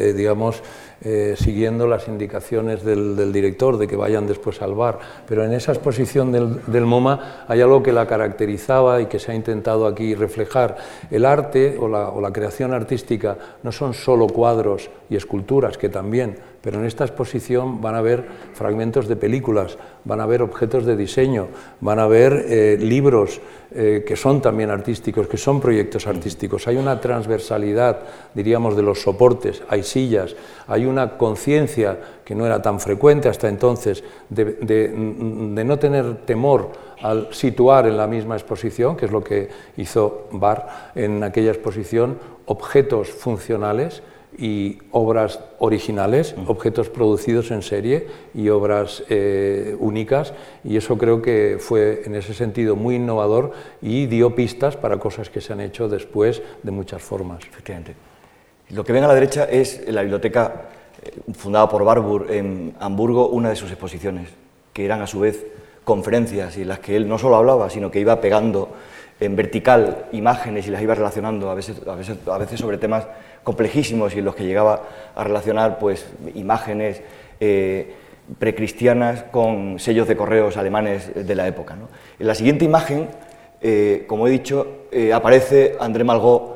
[0.10, 0.62] eh, digamos,
[1.04, 5.72] eh, siguiendo las indicaciones del, director de que vayan después al bar, pero en esa
[5.72, 10.78] exposición del, MoMA hay algo que la caracterizaba y que se ha intentado aquí reflejar.
[11.12, 15.90] El arte o la, o la creación artística no son solo cuadros y esculturas, que
[15.90, 18.24] también, pero en esta exposición van a ver
[18.54, 21.50] fragmentos de películas, van a ver objetos de diseño,
[21.82, 23.42] van a ver eh, libros
[23.76, 26.66] eh, que son también artísticos, que son proyectos artísticos.
[26.70, 28.00] Hay una transversalidad,
[28.34, 33.50] diríamos, de los soportes, hay sillas, hay una conciencia que no era tan frecuente hasta
[33.50, 36.72] entonces de, de no tener temor
[37.02, 42.18] al situar en la misma exposición, que es lo que hizo Barr en aquella exposición,
[42.46, 44.02] objetos funcionales
[44.38, 51.58] y obras originales, objetos producidos en serie y obras eh, únicas, y eso creo que
[51.60, 55.90] fue en ese sentido muy innovador y dio pistas para cosas que se han hecho
[55.90, 57.44] después de muchas formas.
[57.44, 57.96] Efectivamente.
[58.70, 60.70] Lo que ven a la derecha es la biblioteca
[61.04, 64.30] eh, fundada por Barbour en Hamburgo, una de sus exposiciones,
[64.72, 65.46] que eran a su vez
[65.84, 68.70] conferencias y en las que él no solo hablaba, sino que iba pegando
[69.20, 73.06] en vertical imágenes y las iba relacionando, a veces, a veces, a veces sobre temas
[73.44, 74.84] complejísimos y en los que llegaba
[75.16, 77.02] a relacionar pues, imágenes
[77.40, 77.94] eh,
[78.40, 81.76] precristianas con sellos de correos alemanes de la época.
[82.20, 83.10] En la siguiente imagen,
[83.62, 86.54] eh, como he dicho, eh, aparece André Malgó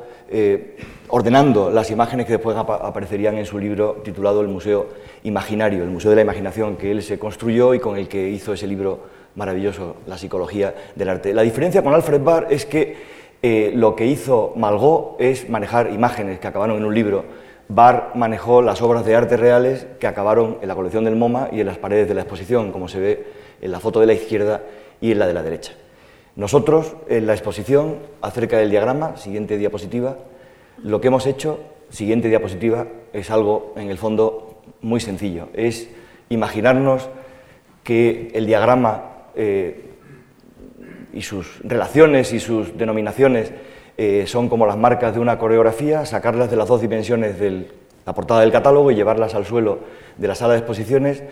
[1.10, 4.90] ordenando las imágenes que después aparecerían en su libro titulado El Museo
[5.24, 8.52] Imaginario, el Museo de la Imaginación, que él se construyó y con el que hizo
[8.52, 11.34] ese libro maravilloso, La psicología del arte.
[11.34, 12.98] La diferencia con Alfred Barr es que
[13.42, 17.26] eh, lo que hizo Malgó es manejar imágenes que acabaron en un libro.
[17.70, 21.60] Barr manejó las obras de arte reales que acabaron en la colección del MoMA y
[21.60, 23.28] en las paredes de la exposición, como se ve
[23.62, 24.62] en la foto de la izquierda
[25.02, 25.74] y en la de la derecha.
[26.36, 30.18] Nosotros, en la exposición, acerca del diagrama, siguiente diapositiva,
[30.84, 31.60] lo que hemos hecho,
[31.90, 35.50] siguiente diapositiva, es algo, en el fondo, muy sencillo.
[35.54, 35.90] Es
[36.30, 37.10] imaginarnos
[37.84, 39.87] que el diagrama eh,
[41.14, 43.52] y sus relaciones y sus denominaciones
[43.98, 47.68] eh, son como las marcas de una coreografía, sacarlas de las dos dimensiones de
[48.06, 49.80] la portada del catálogo y llevarlas al suelo
[50.18, 51.24] de la sala de exposiciones,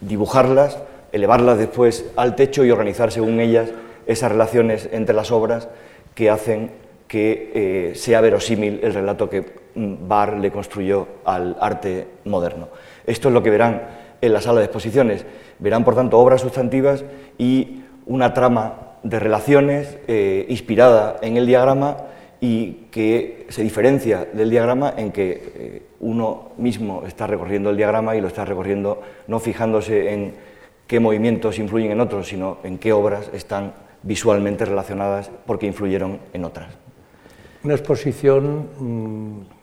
[0.00, 0.78] dibujarlas
[1.14, 3.70] elevarlas después al techo y organizar según ellas
[4.04, 5.68] esas relaciones entre las obras
[6.16, 6.72] que hacen
[7.06, 9.44] que eh, sea verosímil el relato que
[9.76, 12.68] mm, Barr le construyó al arte moderno.
[13.06, 13.82] Esto es lo que verán
[14.20, 15.24] en la sala de exposiciones.
[15.60, 17.04] Verán, por tanto, obras sustantivas
[17.38, 21.98] y una trama de relaciones eh, inspirada en el diagrama
[22.40, 28.16] y que se diferencia del diagrama en que eh, uno mismo está recorriendo el diagrama
[28.16, 30.34] y lo está recorriendo no fijándose en
[30.86, 36.44] qué movimientos influyen en otros, sino en qué obras están visualmente relacionadas porque influyeron en
[36.44, 36.68] otras.
[37.62, 39.53] Una exposición, mm,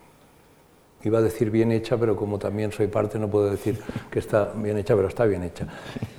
[1.04, 3.80] iba a decir bien hecha, pero como también soy parte no puedo decir
[4.10, 5.68] que está bien hecha, pero está bien hecha.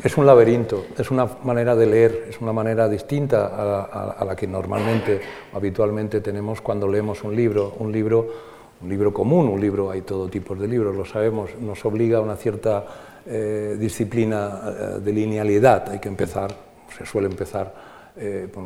[0.03, 4.47] Es un laberinto, es una manera de leer, es una manera distinta a la, que
[4.47, 5.20] normalmente,
[5.53, 7.74] habitualmente tenemos cuando leemos un libro.
[7.78, 8.53] Un libro
[8.83, 12.20] un libro común, un libro, hay todo tipo de libros, lo sabemos, nos obliga a
[12.20, 12.85] una cierta
[13.24, 16.53] eh, disciplina eh, de linealidad, hay que empezar,
[16.99, 17.72] se suele empezar
[18.16, 18.64] eh, por,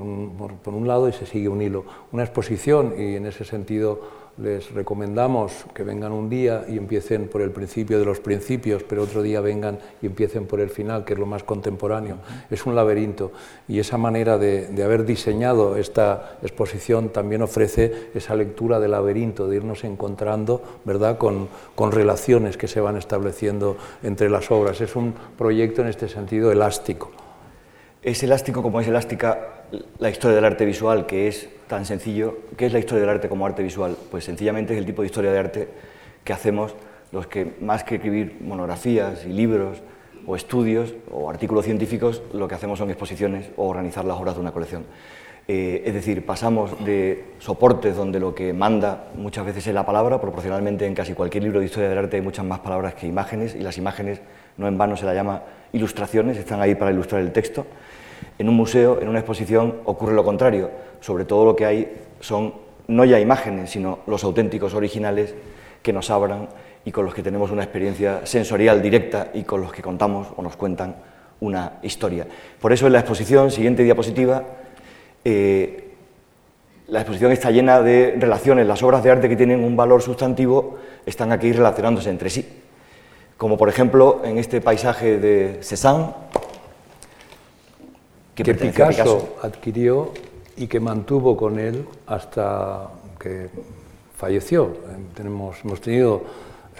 [0.74, 1.84] un, lado y se sigue un hilo.
[2.12, 4.00] Una exposición, y en ese sentido
[4.38, 9.02] les recomendamos que vengan un día y empiecen por el principio de los principios, pero
[9.02, 12.18] otro día vengan y empiecen por el final, que es lo más contemporáneo.
[12.50, 13.32] Es un laberinto
[13.66, 19.56] y esa manera de, haber diseñado esta exposición también ofrece esa lectura del laberinto, de
[19.56, 21.18] irnos encontrando ¿verdad?
[21.18, 24.80] Con, con relaciones que se van estableciendo entre las obras.
[24.80, 27.10] Es un proyecto en este sentido elástico
[28.02, 29.64] es elástico como es elástica
[29.98, 32.38] la historia del arte visual, que es tan sencillo.
[32.56, 33.96] ¿Qué es la historia del arte como arte visual?
[34.10, 35.68] Pues sencillamente es el tipo de historia de arte
[36.24, 36.74] que hacemos
[37.12, 39.82] los que, más que escribir monografías y libros
[40.26, 44.40] o estudios o artículos científicos, lo que hacemos son exposiciones o organizar las obras de
[44.40, 44.84] una colección.
[45.48, 50.20] Eh, es decir, pasamos de soportes donde lo que manda muchas veces es la palabra,
[50.20, 53.54] proporcionalmente en casi cualquier libro de historia del arte hay muchas más palabras que imágenes
[53.54, 54.20] y las imágenes
[54.56, 55.42] no en vano se la llama
[55.72, 57.64] ilustraciones, están ahí para ilustrar el texto.
[58.38, 60.70] En un museo, en una exposición, ocurre lo contrario.
[61.00, 62.54] Sobre todo lo que hay son
[62.88, 65.34] no ya imágenes, sino los auténticos originales
[65.82, 66.48] que nos abran
[66.84, 70.42] y con los que tenemos una experiencia sensorial directa y con los que contamos o
[70.42, 70.96] nos cuentan
[71.40, 72.26] una historia.
[72.60, 74.42] Por eso en la exposición, siguiente diapositiva,
[75.24, 75.86] eh,
[76.88, 80.78] la exposición está llena de relaciones, las obras de arte que tienen un valor sustantivo
[81.04, 82.46] están aquí relacionándose entre sí.
[83.36, 86.14] Como por ejemplo en este paisaje de Cézanne,
[88.44, 90.12] que, Picasso, adquirió
[90.56, 93.48] y que mantuvo con él hasta que
[94.16, 94.76] falleció.
[95.14, 96.22] Tenemos, hemos tenido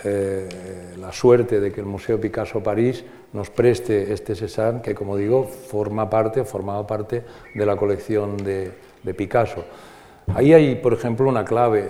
[0.04, 5.16] eh, la suerte de que el Museo Picasso París nos preste este Cézanne, que como
[5.16, 9.64] digo, forma parte, formado parte de la colección de, de Picasso.
[10.34, 11.88] Ahí hay, por ejemplo, una clave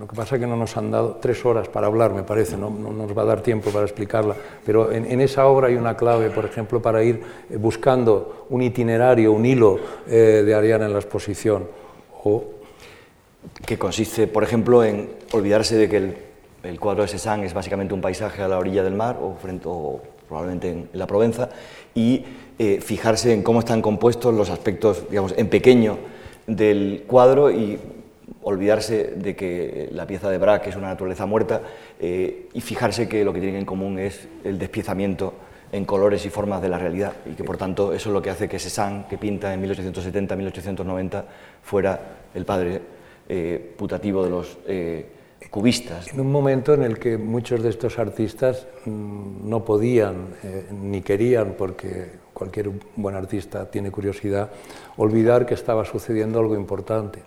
[0.00, 2.56] lo que pasa es que no nos han dado tres horas para hablar, me parece,
[2.56, 4.34] no, nos va a dar tiempo para explicarla,
[4.64, 9.30] pero en, esa obra hay una clave, por ejemplo, para ir eh, buscando un itinerario,
[9.30, 9.78] un hilo
[10.08, 11.68] eh, de Ariana en la exposición.
[12.24, 12.44] O...
[13.66, 16.14] Que consiste, por ejemplo, en olvidarse de que
[16.62, 19.66] el, cuadro de Cézanne es básicamente un paisaje a la orilla del mar o, frente,
[19.66, 21.50] o probablemente en, la Provenza,
[21.94, 22.24] y
[22.58, 25.98] eh, fijarse en cómo están compuestos los aspectos, digamos, en pequeño
[26.46, 27.78] del cuadro y
[28.42, 31.62] olvidarse de que la pieza de Braque es una naturaleza muerta
[31.98, 35.34] eh, y fijarse que lo que tienen en común es el despiezamiento
[35.72, 38.30] en colores y formas de la realidad y que por tanto eso es lo que
[38.30, 41.24] hace que Cézanne, que pinta en 1870-1890,
[41.62, 42.00] fuera
[42.34, 42.80] el padre
[43.28, 45.06] eh, putativo de los eh,
[45.48, 46.12] cubistas.
[46.12, 50.28] En un momento en el que muchos de estos artistas mm, no podían
[50.82, 54.50] ni querían, porque cualquier buen artista tiene curiosidad,
[54.96, 57.20] olvidar que estaba sucediendo algo importante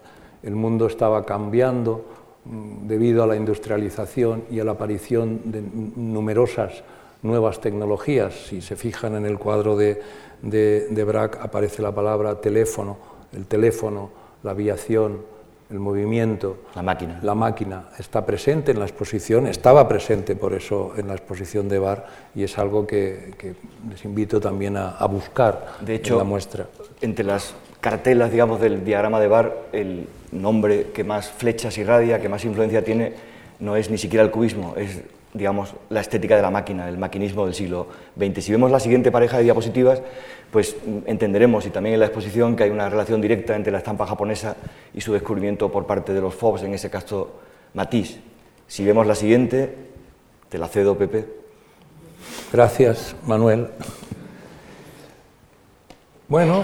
[0.43, 2.05] el mundo estaba cambiando
[2.45, 5.63] mm, debido a la industrialización y a la aparición de
[5.95, 6.83] numerosas
[7.23, 8.33] nuevas tecnologías.
[8.47, 10.01] Si se fijan en el cuadro de,
[10.41, 12.97] de, Braque aparece la palabra teléfono,
[13.31, 14.09] el teléfono,
[14.43, 15.21] la aviación,
[15.71, 16.57] el movimiento.
[16.75, 17.19] La máquina.
[17.23, 21.79] La máquina está presente en la exposición, estaba presente por eso en la exposición de
[21.79, 23.55] Bar y es algo que,
[23.89, 26.67] les invito también a, buscar de hecho, en la muestra.
[27.01, 32.29] Entre las cartelas, digamos, del diagrama de Bar, el nombre que más flechas irradia, que
[32.29, 33.11] más influencia tiene,
[33.59, 35.01] no es ni siquiera el cubismo, es,
[35.33, 38.41] digamos, la estética de la máquina, el maquinismo del siglo XX.
[38.41, 40.01] Si vemos la siguiente pareja de diapositivas,
[40.49, 44.07] pues entenderemos, y también en la exposición, que hay una relación directa entre la estampa
[44.07, 44.55] japonesa
[44.93, 47.41] y su descubrimiento por parte de los Fobs, en ese caso
[47.73, 48.17] Matisse.
[48.65, 49.75] Si vemos la siguiente,
[50.47, 51.25] te la cedo, Pepe.
[52.53, 53.67] Gracias, Manuel.
[56.29, 56.63] Bueno,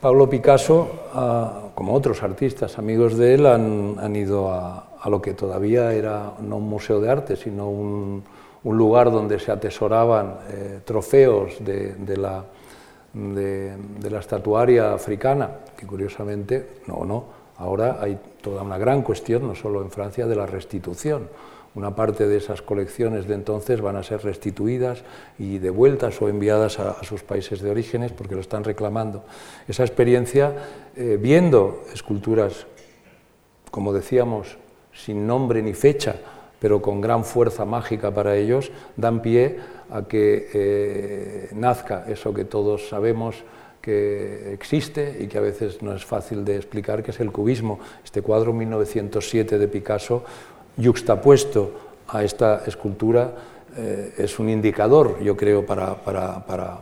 [0.00, 5.92] Pablo Picasso, ah, como otros artistas amigos de él, han, ido a, lo que todavía
[5.92, 8.24] era no un museo de arte, sino un,
[8.64, 12.44] lugar donde se atesoraban eh, trofeos de, la,
[13.12, 17.24] de, de, la estatuaria africana, que curiosamente, no, no,
[17.58, 21.28] ahora hay toda una gran cuestión, no solo en Francia, de la restitución.
[21.74, 25.04] Una parte de esas colecciones de entonces van a ser restituidas
[25.38, 29.22] y devueltas o enviadas a, sus países de orígenes porque lo están reclamando.
[29.68, 30.52] Esa experiencia,
[30.96, 32.66] eh, viendo esculturas,
[33.70, 34.58] como decíamos,
[34.92, 36.16] sin nombre ni fecha,
[36.58, 39.58] pero con gran fuerza mágica para ellos, dan pie
[39.90, 43.44] a que eh, nazca eso que todos sabemos
[43.80, 47.80] que existe y que a veces no es fácil de explicar, que es el cubismo.
[48.04, 50.24] Este cuadro 1907 de Picasso
[50.76, 51.70] yuxtapuesto
[52.08, 53.32] a esta escultura
[53.76, 56.78] eh, es un indicador, yo creo, para, para, para,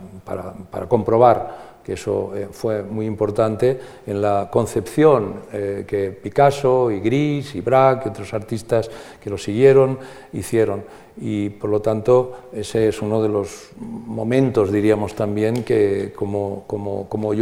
[0.71, 6.99] para comprobar que eso eh, fue muy importante en la concepción eh, que Picasso y
[6.99, 9.97] Gris y Braque y otros artistas que lo siguieron
[10.33, 10.83] hicieron.
[11.21, 17.09] Y por lo tanto, ese es uno de los momentos, diríamos también, que como, como,
[17.09, 17.33] como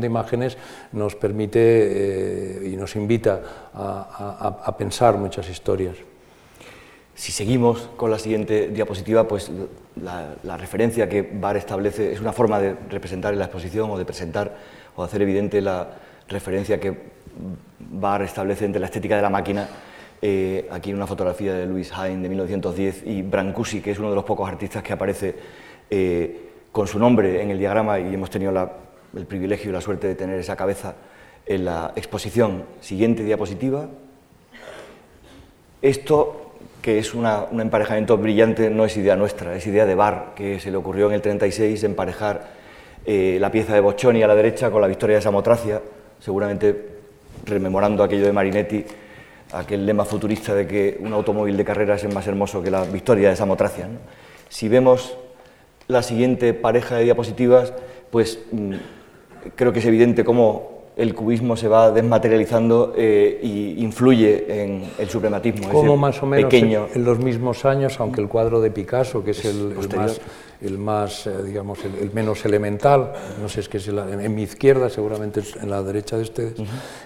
[0.00, 0.56] de imágenes
[0.92, 3.42] nos permite eh, y nos invita
[3.74, 5.96] a, pensar muchas historias.
[7.14, 9.50] Si seguimos con la siguiente diapositiva, pues
[10.02, 14.06] la, referencia que Bar establece es una forma de representar en la exposición o de
[14.06, 14.56] presentar
[14.96, 15.88] o hacer evidente la
[16.28, 16.96] referencia que
[17.78, 19.68] Bar establece entre la estética de la máquina.
[20.26, 24.14] Eh, aquí una fotografía de Louis Hain de 1910 y Brancusi, que es uno de
[24.14, 25.34] los pocos artistas que aparece
[25.90, 28.50] eh, con su nombre en el diagrama y hemos tenido
[29.14, 30.94] el privilegio y la suerte de tener esa cabeza
[31.44, 32.64] en la exposición.
[32.80, 33.86] Siguiente diapositiva.
[35.82, 40.58] Esto que es un emparejamiento brillante, no es idea nuestra, es idea de Bar, que
[40.58, 42.48] se le ocurrió en el 36 emparejar
[43.04, 45.82] eh, la pieza de Boccioni a la derecha con la victoria de Samotracia,
[46.18, 46.94] seguramente
[47.44, 48.86] rememorando aquello de Marinetti,
[49.52, 53.30] aquel lema futurista de que un automóvil de carreras es más hermoso que la victoria
[53.30, 53.88] de Samotracia.
[54.48, 55.16] Si vemos
[55.88, 57.72] la siguiente pareja de diapositivas,
[58.10, 58.74] pues mm,
[59.54, 63.40] creo que es evidente cómo el cubismo se va desmaterializando e
[63.78, 65.68] influye en el suprematismo.
[65.68, 66.86] Como más o menos pequeño.
[66.94, 70.20] En, los mismos años, aunque el cuadro de Picasso, que es, el, más,
[70.60, 74.88] el más, eh, digamos, el, menos elemental, no sé, es que es en mi izquierda,
[74.88, 76.54] seguramente en la derecha de ustedes,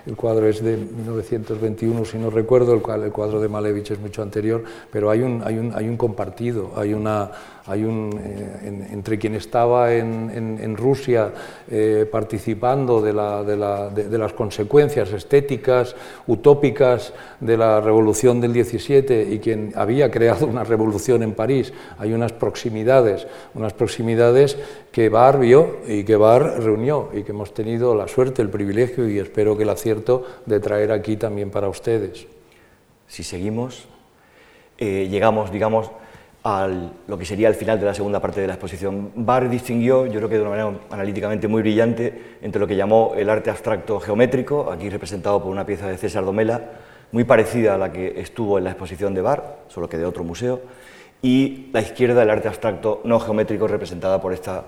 [0.07, 3.99] el cuadro es de 1921, si no recuerdo, el, cual, el cuadro de Malevich es
[3.99, 7.31] mucho anterior, pero hay un, hay un, hay un compartido, hay una
[7.69, 11.33] hay un, eh, entre quien estaba en, Rusia
[11.71, 15.95] eh, participando de, las consecuencias estéticas,
[16.27, 22.13] utópicas de la revolución del 17 y quien había creado una revolución en París, hay
[22.13, 24.57] unas proximidades, unas proximidades
[24.93, 29.09] que Bar vio y que Bar reunió y que hemos tenido la suerte, el privilegio
[29.09, 32.27] y espero que el acierto de traer aquí también para ustedes.
[33.07, 33.87] Si seguimos,
[34.79, 35.91] eh, llegamos, digamos,
[37.07, 39.13] lo que sería el final de la segunda parte de la exposición.
[39.17, 43.13] Barr distinguió, yo creo que de una manera analíticamente muy brillante, entre lo que llamó
[43.17, 46.63] el arte abstracto geométrico, aquí representado por una pieza de César Domela,
[47.13, 50.25] muy parecida a la que estuvo en la exposición de Barr, solo que de otro
[50.25, 50.61] museo,
[51.23, 54.65] y la izquierda, el arte abstracto no geométrico, representada por esta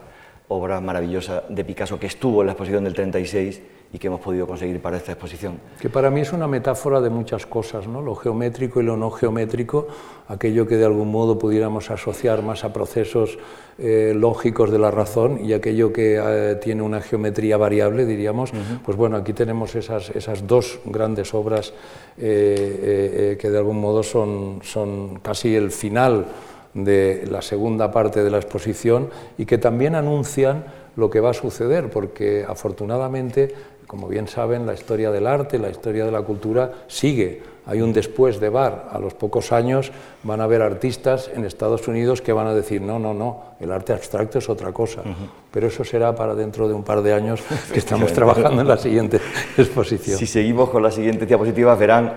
[0.51, 3.61] obra maravillosa de Picasso que estuvo en la exposición del 36
[3.93, 5.59] y que hemos podido conseguir para esta exposición.
[5.81, 8.03] Que para mí es una metáfora de muchas cosas, ¿no?
[8.03, 9.89] lo geométrico y lo no geométrico,
[10.29, 13.39] aquello que de algún modo pudiéramos asociar más a procesos
[13.79, 18.53] eh, lógicos de la razón y aquello que eh, tiene una geometría variable, diríamos,
[18.85, 21.73] pues bueno, aquí tenemos esas, esas dos grandes obras
[22.19, 26.27] eh, que de algún modo son, son casi el final
[26.75, 30.65] de la segunda parte de la exposición y que también anuncian
[30.97, 33.55] lo que va a suceder, porque afortunadamente
[33.91, 37.43] como bien saben, la historia del arte, la historia de la cultura sigue.
[37.67, 38.89] Hay un después de Bar.
[38.93, 39.91] A los pocos años
[40.23, 43.73] van a haber artistas en Estados Unidos que van a decir, no, no, no, el
[43.73, 45.03] arte abstracto es otra cosa.
[45.51, 47.41] Pero eso será para dentro de un par de años
[47.73, 49.21] que estamos trabajando en la siguiente
[49.59, 50.17] exposición.
[50.21, 52.15] Si seguimos con la siguiente diapositiva, verán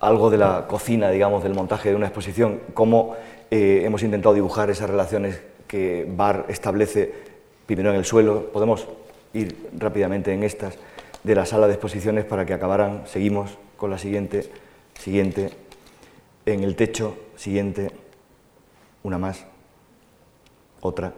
[0.00, 3.14] algo de la cocina, digamos, del montaje de una exposición, cómo
[3.52, 7.12] eh, hemos intentado dibujar esas relaciones que Bar establece
[7.66, 8.50] primero en el suelo.
[8.50, 8.88] Podemos
[9.34, 10.78] ir rápidamente en estas
[11.22, 13.02] de la sala de exposiciones para que acabaran.
[13.04, 14.48] Seguimos con la siguiente,
[14.98, 15.50] siguiente,
[16.46, 17.90] en el techo, siguiente,
[19.02, 19.44] una más,
[20.80, 21.12] otra.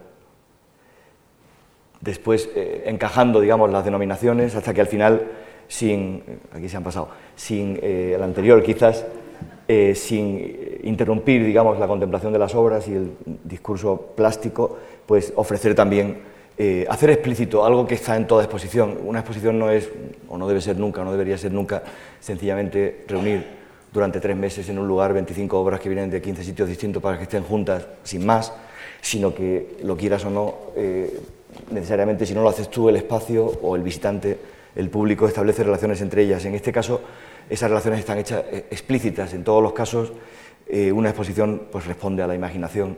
[2.01, 5.31] Después eh, encajando, digamos, las denominaciones hasta que al final,
[5.69, 6.21] sin,
[6.51, 7.07] aquí se han pasado,
[7.37, 9.05] sin eh, el anterior quizás,
[9.67, 13.11] eh, sin interrumpir, digamos, la contemplación de las obras y el
[13.43, 16.17] discurso plástico, pues ofrecer también
[16.57, 18.97] eh, hacer explícito algo que está en toda exposición.
[19.03, 19.89] Una exposición no es,
[20.29, 21.83] o no debe ser nunca, no debería ser nunca,
[22.21, 23.45] sencillamente reunir
[23.91, 27.17] durante tres meses en un lugar 25 obras que vienen de 15 sitios distintos para
[27.17, 28.53] que estén juntas sin más,
[29.01, 31.19] sino que lo quieras o no, eh,
[31.71, 34.37] necesariamente si no lo haces tú, el espacio o el visitante,
[34.75, 36.43] el público establece relaciones entre ellas.
[36.45, 37.01] En este caso,
[37.49, 39.33] esas relaciones están hechas eh, explícitas.
[39.33, 40.13] En todos los casos,
[40.67, 42.97] eh, una exposición pues, responde a la imaginación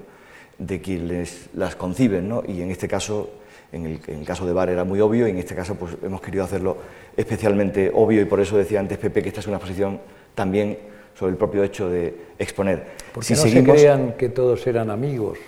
[0.57, 2.43] de quienes las conciben, ¿no?
[2.47, 3.29] y en este caso,
[3.71, 6.43] en el, caso de Bar era muy obvio, y en este caso pues, hemos querido
[6.43, 6.77] hacerlo
[7.15, 9.99] especialmente obvio, y por eso decía antes Pepe que esta es una exposición
[10.33, 10.79] también
[11.17, 12.87] sobre el propio hecho de exponer.
[13.13, 15.39] Porque si no se crean que todos eran amigos.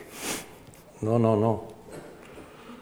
[1.02, 1.64] No, no, no.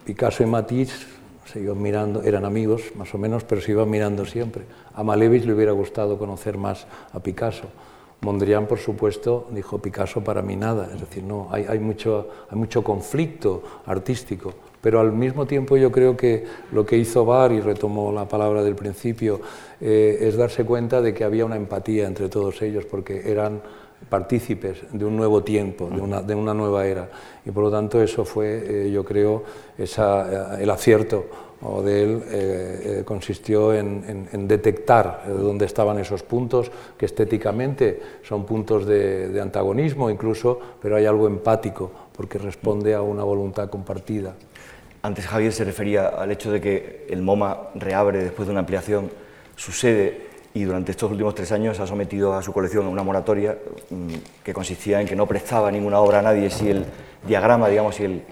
[0.05, 1.05] Picasso y Matisse
[1.45, 4.63] se iban mirando, eran amigos más o menos, pero se iban mirando siempre.
[4.97, 7.67] A Malevich le hubiera gustado conocer más a Picasso.
[8.21, 14.55] Mondrian, por supuesto, dijo Picasso para mí nada, es decir, no, hay, mucho, conflicto artístico,
[14.81, 18.63] pero al mismo tiempo yo creo que lo que hizo Bar, y retomó la palabra
[18.63, 19.39] del principio,
[19.79, 23.61] eh, es darse cuenta de que había una empatía entre todos ellos, porque eran
[24.09, 27.07] partícipes de un nuevo tiempo, de una, nueva era.
[27.45, 29.43] Y por lo tanto eso fue, eh, yo creo,
[29.77, 29.85] eh,
[30.59, 31.25] el acierto
[31.83, 39.29] de él eh, consistió en, detectar dónde estaban esos puntos, que estéticamente son puntos de,
[39.29, 44.35] de antagonismo incluso, pero hay algo empático, porque responde a una voluntad compartida.
[45.01, 49.09] Antes Javier se refería al hecho de que el MoMA reabre después de una ampliación
[49.55, 53.57] su sede y durante estos últimos tres años ha sometido a su colección una moratoria
[53.89, 56.85] mm, que consistía en que no prestaba ninguna obra a nadie si el
[57.27, 58.23] diagrama, digamos, si el,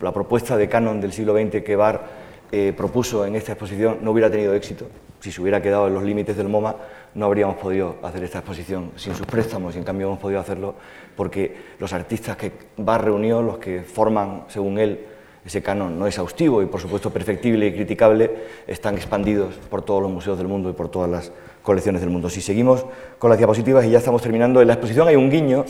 [0.00, 2.23] la propuesta de canon del siglo XX que Bar
[2.56, 4.86] eh, propuso en esta exposición no hubiera tenido éxito.
[5.18, 6.76] Si se hubiera quedado en los límites del MoMA,
[7.16, 10.76] no habríamos podido hacer esta exposición sin sus préstamos y en cambio hemos podido hacerlo
[11.16, 15.00] porque los artistas que Bar reunió, los que forman, según él,
[15.44, 18.30] ese canon no exhaustivo y por supuesto perfectible y criticable,
[18.68, 21.32] están expandidos por todos los museos del mundo y por todas las
[21.64, 22.30] colecciones del mundo.
[22.30, 22.86] Si seguimos
[23.18, 25.64] con las diapositivas y ya estamos terminando, en la exposición hay un guiño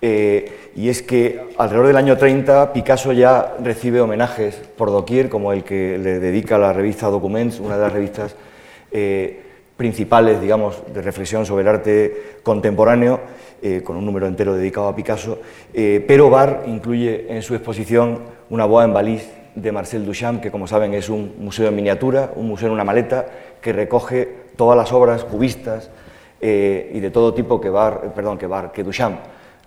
[0.00, 5.52] eh, y es que alrededor del año 30 Picasso ya recibe homenajes por doquier, como
[5.52, 8.36] el que le dedica la revista Documents, una de las revistas
[8.92, 9.42] eh,
[9.76, 13.20] principales, digamos, de reflexión sobre el arte contemporáneo,
[13.60, 15.40] eh, con un número entero dedicado a Picasso,
[15.72, 18.20] pero Bar incluye en su exposición
[18.50, 22.30] una boa en Balís de Marcel Duchamp, que como saben es un museo en miniatura,
[22.36, 23.26] un museo en una maleta,
[23.60, 25.90] que recoge todas las obras cubistas
[26.40, 29.18] y de todo tipo que, Bar, perdón, que, Bar, que Duchamp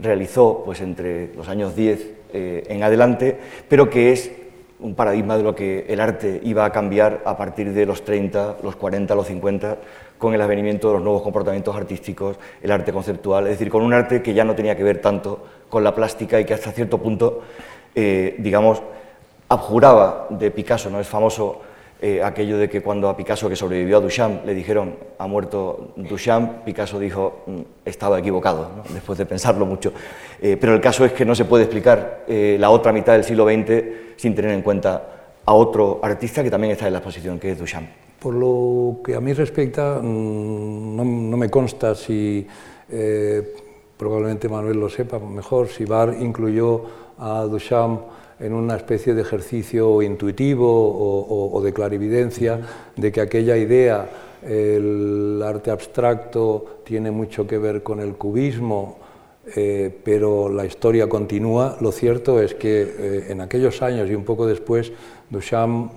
[0.01, 3.37] realizó pues, entre los años 10 eh, en adelante,
[3.67, 4.31] pero que es
[4.79, 8.57] un paradigma de lo que el arte iba a cambiar a partir de los 30,
[8.63, 9.77] los 40, los 50,
[10.17, 13.93] con el advenimiento de los nuevos comportamientos artísticos, el arte conceptual, es decir, con un
[13.93, 16.97] arte que ya no tenía que ver tanto con la plástica y que hasta cierto
[16.97, 17.41] punto
[17.93, 18.81] eh, digamos,
[19.49, 20.99] abjuraba de Picasso, ¿no?
[20.99, 21.61] Es famoso
[22.03, 25.93] eh, aquello de que cuando a Picasso, que sobrevivió a Duchamp, le dijeron ha muerto
[25.95, 29.93] Duchamp, Picasso dijo mm, estaba equivocado, después de pensarlo mucho.
[30.41, 33.45] Eh, pero el caso es que no se puede explicar la otra mitad del siglo
[33.45, 37.51] XX sin tener en cuenta a otro artista que también está en la exposición, que
[37.51, 37.87] es Duchamp.
[38.19, 42.47] Por lo que a mí respecta, mm, no, no me consta si,
[43.95, 46.81] probablemente Manuel lo sepa mejor, si Bar incluyó
[47.19, 48.01] a Duchamp
[48.41, 52.59] en una especie de ejercicio intuitivo o, de clarividencia
[52.95, 54.09] de que aquella idea,
[54.41, 58.97] el arte abstracto, tiene mucho que ver con el cubismo,
[59.55, 61.77] eh, pero la historia continúa.
[61.81, 64.91] Lo cierto es que eh, en aquellos años y un poco después,
[65.29, 65.91] Duchamp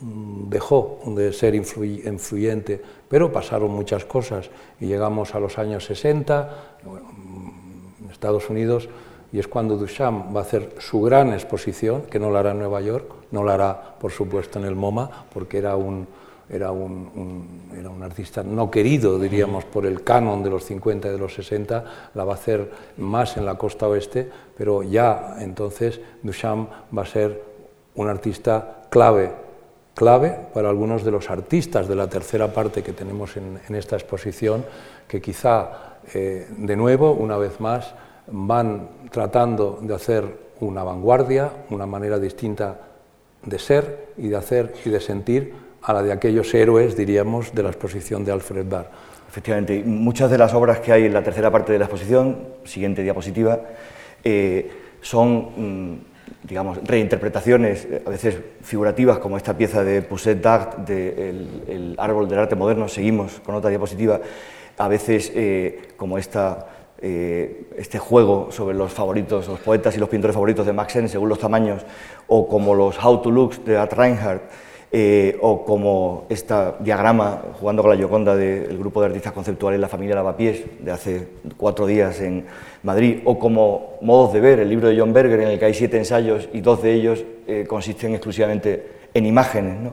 [0.00, 6.78] mm, dejó de ser influyente, pero pasaron muchas cosas y llegamos a los años 60,
[6.84, 8.88] en Estados Unidos
[9.32, 12.58] y es cuando Duchamp va a hacer su gran exposición, que no la hará en
[12.58, 16.06] Nueva York, no la hará, por supuesto, en el MoMA, porque era un,
[16.50, 21.12] era un, era un, artista no querido, diríamos, por el canon de los 50 y
[21.12, 25.98] de los 60, la va a hacer más en la costa oeste, pero ya entonces
[26.22, 27.42] Duchamp va a ser
[27.94, 29.32] un artista clave,
[29.94, 34.62] clave para algunos de los artistas de la tercera parte que tenemos en, esta exposición,
[35.08, 37.94] que quizá, eh, de nuevo, una vez más,
[38.32, 40.24] van tratando de hacer
[40.60, 42.80] una vanguardia, una manera distinta
[43.44, 47.62] de ser y de hacer y de sentir a la de aquellos héroes, diríamos, de
[47.62, 48.90] la exposición de Alfred Barr.
[49.28, 53.02] Efectivamente, muchas de las obras que hay en la tercera parte de la exposición, siguiente
[53.02, 53.60] diapositiva,
[54.22, 54.70] eh,
[55.00, 55.98] son, mm,
[56.44, 61.30] digamos, reinterpretaciones, a veces figurativas, como esta pieza de Pousset d'Art, de
[61.66, 64.20] el, Árbol del Arte Moderno, seguimos con otra diapositiva,
[64.78, 66.66] a veces eh, como esta
[67.02, 71.28] eh, este juego sobre los favoritos, los poetas y los pintores favoritos de Max según
[71.28, 71.82] los tamaños,
[72.28, 74.42] o como los How to Looks de Art Reinhardt,
[74.94, 79.88] eh, o como este diagrama, jugando con la Gioconda del grupo de artistas conceptuales La
[79.88, 82.44] familia Lavapiés, de hace cuatro días en
[82.82, 85.74] Madrid, o como Modos de ver, el libro de John Berger, en el que hay
[85.74, 89.92] siete ensayos y dos de ellos eh, consisten exclusivamente en imágenes,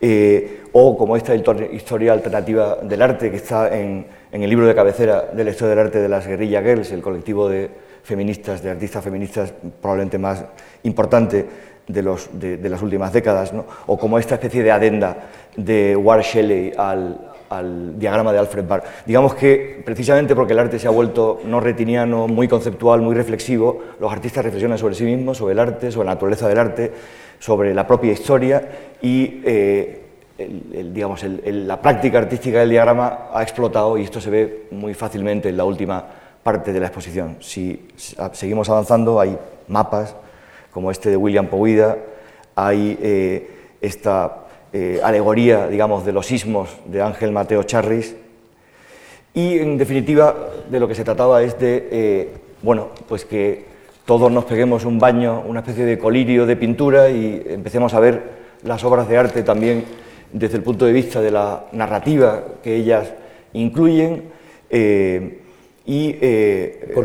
[0.00, 4.74] eh, o como esta historia alternativa del arte que está en, en, el libro de
[4.74, 7.70] cabecera de la historia del arte de las guerrilla girls, el colectivo de
[8.02, 10.44] feministas, de artistas feministas probablemente más
[10.82, 11.46] importante
[11.86, 13.52] de, las últimas décadas,
[13.86, 15.16] o como esta especie de adenda
[15.56, 18.82] de War Shelley al, al, diagrama de Alfred Barr.
[19.06, 23.82] Digamos que precisamente porque el arte se ha vuelto no retiniano, muy conceptual, muy reflexivo,
[24.00, 26.92] los artistas reflexionan sobre sí mismos, sobre el arte, sobre la naturaleza del arte,
[27.38, 28.68] sobre la propia historia
[29.00, 30.03] y eh,
[30.36, 35.56] digamos, la práctica artística del diagrama ha explotado y esto se ve muy fácilmente en
[35.56, 36.04] la última
[36.42, 37.36] parte de la exposición.
[37.40, 37.88] Si
[38.32, 40.14] seguimos avanzando, hay mapas,
[40.72, 41.96] como este de William Powida,
[42.56, 48.16] hay eh, esta eh, alegoría, digamos, de los sismos de Ángel Mateo Charris,
[49.32, 50.34] y en definitiva
[50.68, 52.28] de lo que se trataba es de, eh,
[52.62, 53.64] bueno, pues que
[54.04, 58.44] todos nos peguemos un baño, una especie de colirio de pintura y empecemos a ver
[58.62, 59.84] las obras de arte también
[60.34, 63.14] desde el punto de vista de la narrativa que ellas
[63.54, 64.24] incluyen
[65.86, 66.16] y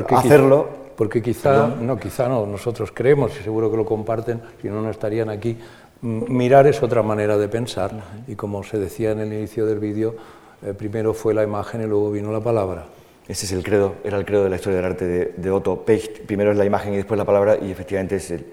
[0.10, 4.82] hacerlo porque quizá, no, quizá no, nosotros creemos y seguro que lo comparten, si no,
[4.82, 5.58] no estarían aquí.
[6.02, 7.92] Mirar es otra manera de pensar
[8.28, 10.18] y como se decía en el inicio del vídeo,
[10.62, 12.88] eh, primero fue la imagen y luego vino la palabra.
[13.30, 16.20] Ese es el credo, era el credo de la historia del arte de, Otto Pecht.
[16.26, 18.46] Primero es la imagen y después la palabra y efectivamente es el,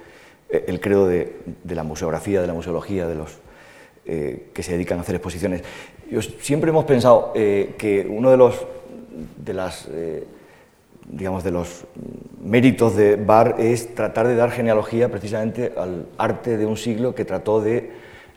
[0.48, 3.38] el credo de, la museografía, de la museología, de los
[4.06, 5.62] eh, que se dedican a hacer exposiciones.
[6.10, 8.66] Yo, siempre hemos pensado eh, que uno de los
[9.38, 9.88] de las
[11.08, 11.84] digamos, de los
[12.42, 17.24] méritos de Barr es tratar de dar genealogía precisamente al arte de un siglo que
[17.24, 17.92] trató de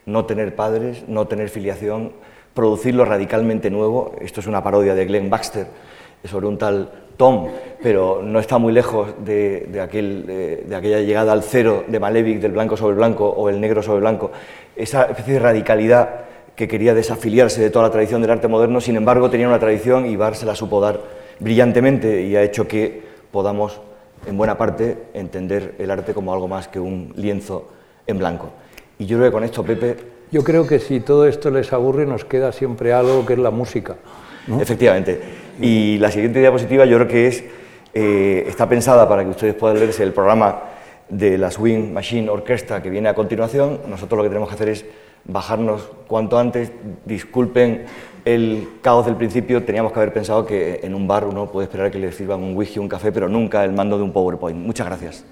[0.05, 2.13] no tener padres, no tener filiación,
[2.53, 4.15] producirlo radicalmente nuevo.
[4.21, 5.67] Esto es una parodia de Glenn Baxter
[6.25, 7.49] sobre un tal Tom,
[7.83, 12.53] pero no está muy lejos de, aquel, de, aquella llegada al cero de Malevich, del
[12.53, 14.31] blanco sobre blanco o el negro sobre blanco.
[14.73, 16.21] Esa especie de radicalidad
[16.55, 20.05] que quería desafiliarse de toda la tradición del arte moderno, sin embargo tenía una tradición
[20.05, 21.01] y Barr se la supo dar
[21.41, 23.81] brillantemente y ha hecho que podamos,
[24.25, 27.67] en buena parte, entender el arte como algo más que un lienzo
[28.07, 28.49] en blanco.
[28.97, 29.97] Y yo creo que con esto, Pepe...
[30.31, 33.51] Yo creo que si todo esto les aburre, nos queda siempre algo que es la
[33.51, 33.97] música.
[34.57, 35.48] Efectivamente.
[35.61, 37.43] Y la siguiente diapositiva yo creo que es,
[37.93, 40.61] eh, está pensada para que ustedes puedan leerse el programa
[41.09, 43.81] de la Swing Machine Orquesta que viene a continuación.
[43.87, 44.85] Nosotros lo que tenemos que hacer es
[45.25, 46.71] bajarnos cuanto antes.
[47.05, 47.85] Disculpen
[48.25, 51.91] el caos del principio, teníamos que haber pensado que en un bar uno puede esperar
[51.91, 54.57] que le sirvan un whisky, un café, pero nunca el mando de un PowerPoint.
[54.57, 55.25] Muchas gracias.